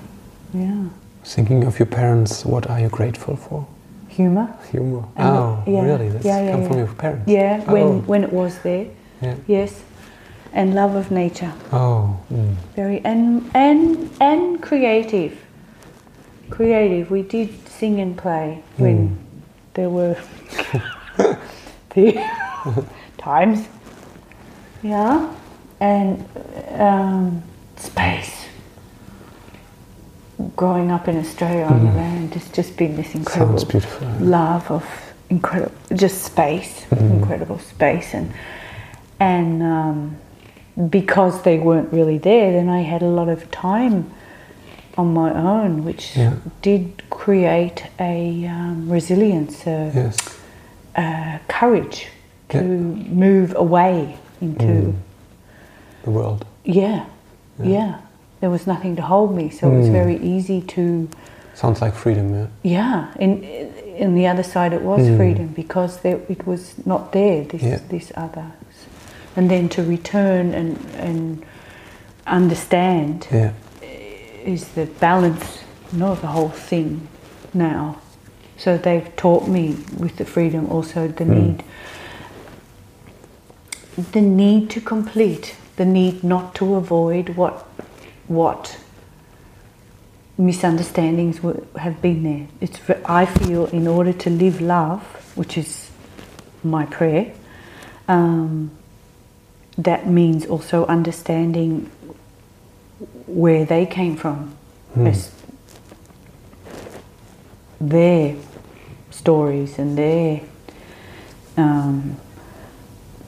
[0.55, 0.85] yeah.
[1.25, 3.67] Thinking of your parents, what are you grateful for?
[4.09, 4.49] Humor.
[4.71, 5.05] Humor.
[5.17, 6.09] And oh, yeah, really?
[6.09, 7.29] That's yeah, yeah, come from your parents?
[7.31, 8.03] Yeah, when Oh.
[8.07, 8.87] when it was there.
[9.21, 9.35] Yeah.
[9.47, 9.83] Yes,
[10.53, 11.53] and love of nature.
[11.73, 12.17] Oh.
[12.33, 12.55] Mm.
[12.75, 15.33] Very and and and creative.
[16.51, 17.11] Creative.
[17.11, 19.17] We did sing and play when Mm.
[19.75, 20.17] there were
[21.95, 22.25] the
[23.19, 23.67] times.
[24.83, 25.29] Yeah,
[25.81, 26.25] and
[26.79, 27.43] um,
[27.77, 28.47] space.
[30.57, 31.97] Growing up in Australia on the Mm.
[31.97, 34.07] land, it's just been this incredible beautiful.
[34.21, 34.85] love of
[35.31, 37.11] incredible, just space, Mhm.
[37.21, 38.33] incredible space, and
[39.21, 40.17] and um,
[40.91, 44.11] because they weren't really there, then I had a lot of time
[44.99, 46.33] on my own, which Yeah.
[46.61, 50.17] did create a um, resilience, a, Yes.
[50.97, 52.09] a courage
[52.49, 53.15] to Yeah.
[53.15, 54.95] move away into Mm.
[56.05, 56.45] The world.
[56.65, 57.05] yeah,
[57.59, 57.67] Yeah.
[57.71, 57.95] yeah.
[58.41, 59.93] There was nothing to hold me, so it was Mm.
[59.93, 61.09] very easy to.
[61.55, 62.47] Sounds like freedom, yeah.
[62.63, 63.43] Yeah, in
[63.99, 65.17] in the other side it was Mm.
[65.17, 67.45] freedom because there, it was not there.
[67.45, 68.45] This this other,
[69.37, 71.43] and then to return and and
[72.27, 73.51] understand Yeah.
[74.49, 77.07] Is the balance, you know, of the whole thing
[77.53, 78.01] now.
[78.57, 81.35] So they've taught me with the freedom also the Mm.
[81.35, 81.65] need,
[84.13, 87.65] the need to complete, the need not to avoid what
[88.27, 88.79] what
[90.37, 91.41] misunderstandings
[91.77, 92.47] have been there.
[92.61, 95.03] It's I feel in order to live love,
[95.35, 95.91] which is
[96.63, 97.33] my prayer,
[98.07, 98.71] um,
[99.77, 101.91] that means also understanding
[103.29, 104.55] where they came from,
[104.97, 105.07] Mm.
[105.09, 105.31] as
[107.81, 108.35] their
[109.11, 110.41] stories and their
[111.57, 112.17] um,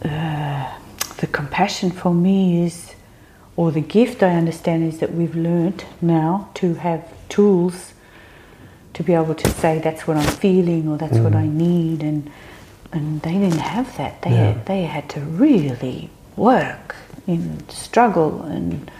[0.04, 0.66] uh,
[1.18, 2.94] the compassion for me is,
[3.56, 7.92] or the gift I understand is that we've learnt now to have tools
[8.94, 11.36] to be able to say that's what I'm feeling or that's what Mm.
[11.42, 12.30] I need, and
[12.92, 14.22] and they didn't have that.
[14.22, 14.52] They Yeah.
[14.52, 16.96] had, they had to really work
[17.26, 18.90] and struggle and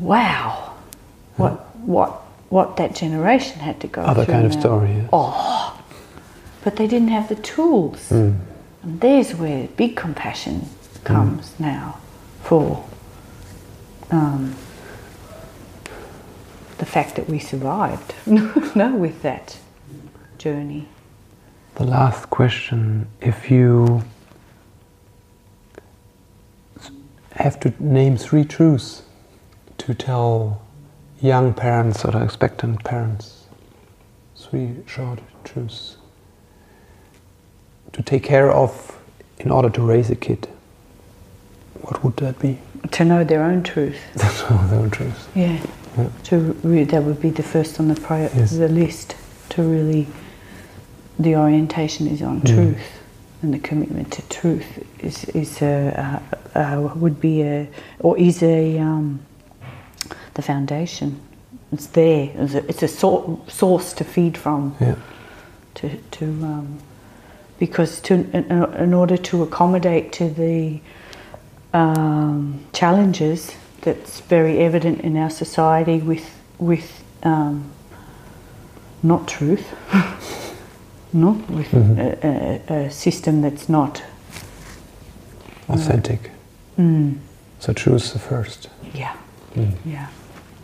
[0.00, 0.74] wow,
[1.36, 2.10] what what
[2.48, 4.60] what that generation had to go Other through Other kind of now.
[4.60, 5.08] story, yeah.
[5.12, 5.80] Oh,
[6.64, 8.08] but they didn't have the tools.
[8.10, 8.38] Mm.
[8.82, 10.68] And there's where big compassion
[11.04, 11.98] comes now
[12.42, 12.86] for
[14.10, 14.54] um,
[16.78, 18.14] the fact that we survived.
[18.26, 19.58] no, with that
[20.38, 20.88] journey.
[21.74, 24.02] The last question if you
[27.32, 29.02] have to name three truths
[29.78, 30.60] to tell
[31.20, 33.46] young parents or expectant parents,
[34.36, 35.96] three short truths
[37.92, 38.98] to take care of
[39.38, 40.48] in order to raise a kid,
[41.80, 42.58] what would that be?
[42.92, 43.98] To know their own truth.
[44.14, 45.26] Their own truths.
[45.34, 45.60] Yeah.
[45.96, 46.08] Yeah.
[46.24, 48.52] To re- that would be the first on the pri- Yes.
[48.52, 49.16] the list.
[49.50, 50.06] To really,
[51.18, 52.54] the orientation is on Mm.
[52.54, 53.00] truth,
[53.42, 56.20] and the commitment to truth is is a,
[56.54, 57.66] a, a would be a
[58.00, 59.20] or is a um,
[60.38, 61.20] the foundation.
[61.72, 62.30] It's there.
[62.34, 64.76] It's a, it's a sor- source to feed from.
[64.80, 64.94] Yeah.
[65.74, 66.78] to, to um,
[67.58, 68.44] because to in,
[68.84, 70.80] in order to accommodate to the
[71.74, 76.24] um, challenges that's very evident in our society with
[76.58, 77.70] with um,
[79.02, 79.66] not truth,
[81.12, 81.98] not with Mhm.
[81.98, 84.02] a, a, a system that's not
[85.68, 86.30] Authentic.
[86.78, 87.14] mm,
[87.60, 88.68] So choose the first.
[88.94, 89.14] yeah
[89.56, 89.72] Mm.
[89.86, 90.06] yeah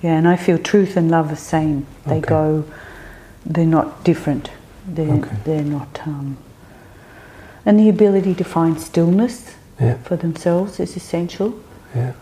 [0.05, 2.29] yeah and I feel truth and love are the same they Okay.
[2.29, 2.65] go
[3.55, 4.51] they're not different
[4.97, 5.37] they're Okay.
[5.45, 6.37] they're not um,
[7.67, 9.37] and the ability to find stillness
[9.81, 9.97] Yeah.
[10.07, 11.55] for themselves is essential
[11.97, 12.13] Yeah.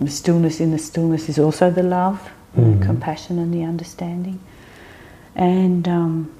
[0.00, 2.18] the stillness in the stillness is also the love
[2.56, 2.78] Mhm.
[2.80, 4.38] the compassion and the understanding
[5.34, 6.30] and um,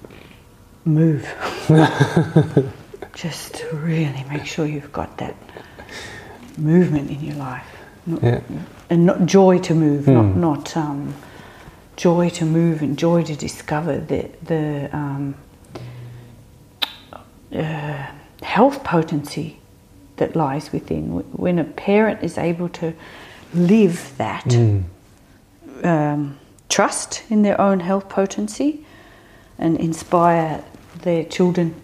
[0.85, 1.25] move
[3.15, 5.35] just really make sure you've got that
[6.57, 7.67] movement in your life
[8.07, 8.41] Not- Yeah.
[8.91, 10.37] And not joy to move, not Mm.
[10.37, 11.15] not um,
[11.97, 15.35] joy to move and joy to discover the the um,
[17.55, 18.07] uh,
[18.43, 19.59] health potency
[20.17, 21.11] that lies within.
[21.33, 22.93] When a parent is able to
[23.55, 24.85] live that Mm.
[25.85, 28.85] um, trust in their own health potency
[29.59, 30.63] and inspire
[31.03, 31.75] their children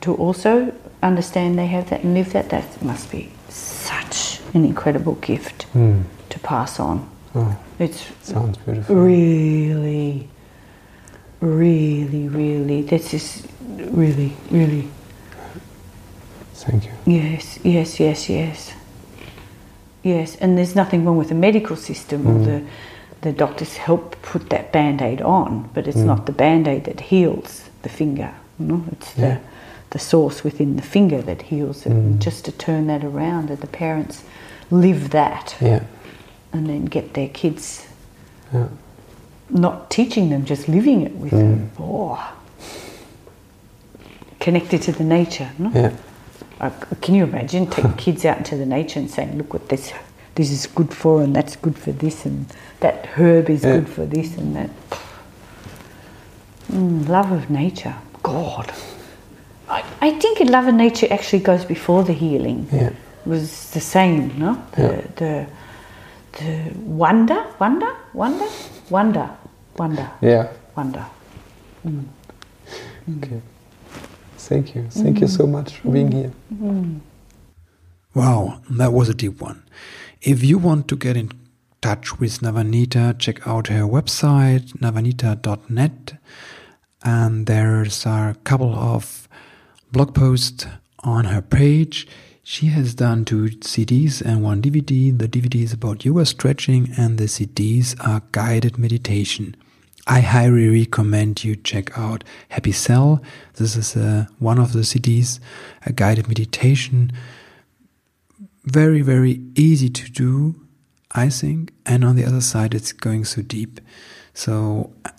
[0.00, 5.14] to also understand they have that and live that, that must be such an incredible
[5.20, 6.02] gift Mm.
[6.42, 7.08] Pass on.
[7.34, 8.94] Oh, It's sounds beautiful.
[8.96, 10.28] really,
[11.40, 13.46] really, really, this is
[13.90, 14.88] really, really,
[16.54, 16.90] Thank you.
[17.06, 18.72] yes, yes, yes, yes.
[20.02, 22.44] Yes, and there's nothing wrong with the medical system or Mm.
[22.44, 22.62] the,
[23.22, 26.06] the doctors help put that band aid on, but it's Mm.
[26.06, 28.30] not the band aid that heals the finger.
[28.58, 28.84] You know?
[28.92, 29.24] It's Yeah.
[29.34, 29.38] the,
[29.90, 31.92] the source within the finger that heals it.
[31.92, 32.18] Mm.
[32.18, 34.22] just to turn that around and the parents
[34.70, 35.80] live that Yeah.
[36.52, 37.86] And then get their kids
[38.52, 38.68] Yeah.
[39.50, 41.38] not teaching them, just living it with Mm.
[41.38, 41.70] them.
[41.78, 42.32] Oh.
[44.40, 45.50] Connected to the nature.
[45.58, 45.70] No?
[45.74, 45.90] Yeah.
[46.60, 49.92] Uh, can you imagine taking kids out into the nature and saying, "Look what this
[50.34, 52.46] this is good for, and that's good for this, and
[52.80, 53.76] that herb is Yeah.
[53.76, 54.70] good for this, and that."
[56.72, 58.72] Mm, love of nature, God.
[59.68, 62.66] I, I think love of nature actually goes before the healing.
[62.72, 62.88] Yeah.
[62.90, 62.94] It
[63.26, 64.56] was the same, no?
[64.72, 65.00] The Yeah.
[65.16, 65.46] the
[66.32, 68.48] the wonder, wonder, wonder,
[68.90, 69.30] wonder,
[69.76, 70.48] wonder, Yeah.
[70.76, 71.04] wonder.
[71.86, 72.04] Mm.
[73.08, 73.22] Mm.
[73.24, 73.40] Okay.
[74.38, 74.88] Thank you.
[74.90, 75.36] Thank you mm.
[75.36, 76.32] so much for being here.
[78.14, 79.62] Wow, that was a deep one.
[80.20, 81.30] If you want to get in
[81.80, 86.14] touch with Navanita, check out her website, navanita.net.
[87.04, 89.28] And there's a couple of
[89.90, 90.66] blog posts
[91.00, 92.06] on her page.
[92.44, 95.16] She has done two CDs and one DVD.
[95.16, 99.54] The DVD is about yoga stretching, and the CDs are guided meditation.
[100.06, 103.22] I highly recommend you check out Happy Cell.
[103.54, 105.38] This is a, one of the CDs,
[105.86, 107.12] a guided meditation
[108.64, 110.54] very very easy to do
[111.12, 113.80] i think and on the other side it's going so deep
[114.34, 115.10] so uh,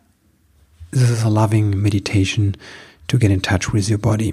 [0.91, 2.55] this is a loving meditation
[3.07, 4.31] to get in touch with your body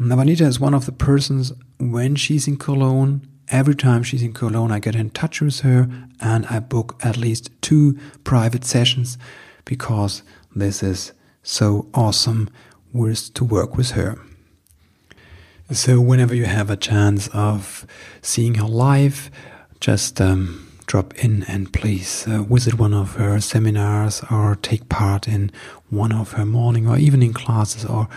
[0.00, 4.72] navanita is one of the persons when she's in cologne every time she's in cologne
[4.72, 5.88] i get in touch with her
[6.20, 9.18] and i book at least two private sessions
[9.64, 10.22] because
[10.54, 12.48] this is so awesome
[12.92, 14.18] with to work with her.
[15.70, 17.86] So, whenever you have a chance of
[18.22, 19.30] seeing her live,
[19.80, 25.26] just um, drop in and please uh, visit one of her seminars or take part
[25.26, 25.50] in
[25.90, 28.08] one of her morning or evening classes or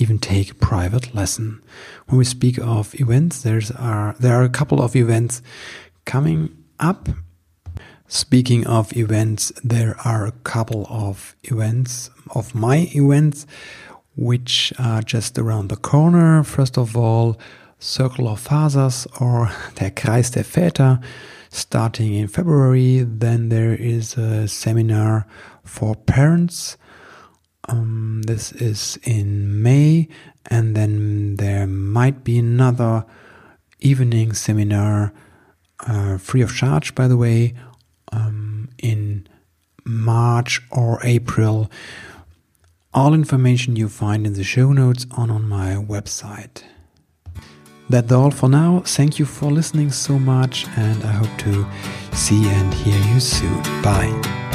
[0.00, 1.62] even take a private lesson.
[2.06, 5.42] When we speak of events, there's are there are a couple of events
[6.04, 7.08] coming up.
[8.08, 13.46] Speaking of events, there are a couple of events of my events
[14.16, 16.42] which are just around the corner.
[16.42, 17.38] First of all,
[17.78, 21.02] Circle of Fathers or Der Kreis der Väter
[21.50, 23.02] starting in February.
[23.02, 25.26] Then there is a seminar
[25.64, 26.76] for parents.
[27.70, 30.08] Um, this is in May.
[30.46, 33.04] And then there might be another
[33.80, 35.12] evening seminar,
[35.86, 37.54] uh, free of charge, by the way,
[38.12, 39.28] um, in
[39.84, 41.70] March or April.
[42.92, 46.64] All information you find in the show notes on on my website.
[47.88, 48.82] That's all for now.
[48.84, 51.66] Thank you for listening so much, and I hope to
[52.16, 53.62] see and hear you soon.
[53.82, 54.49] Bye.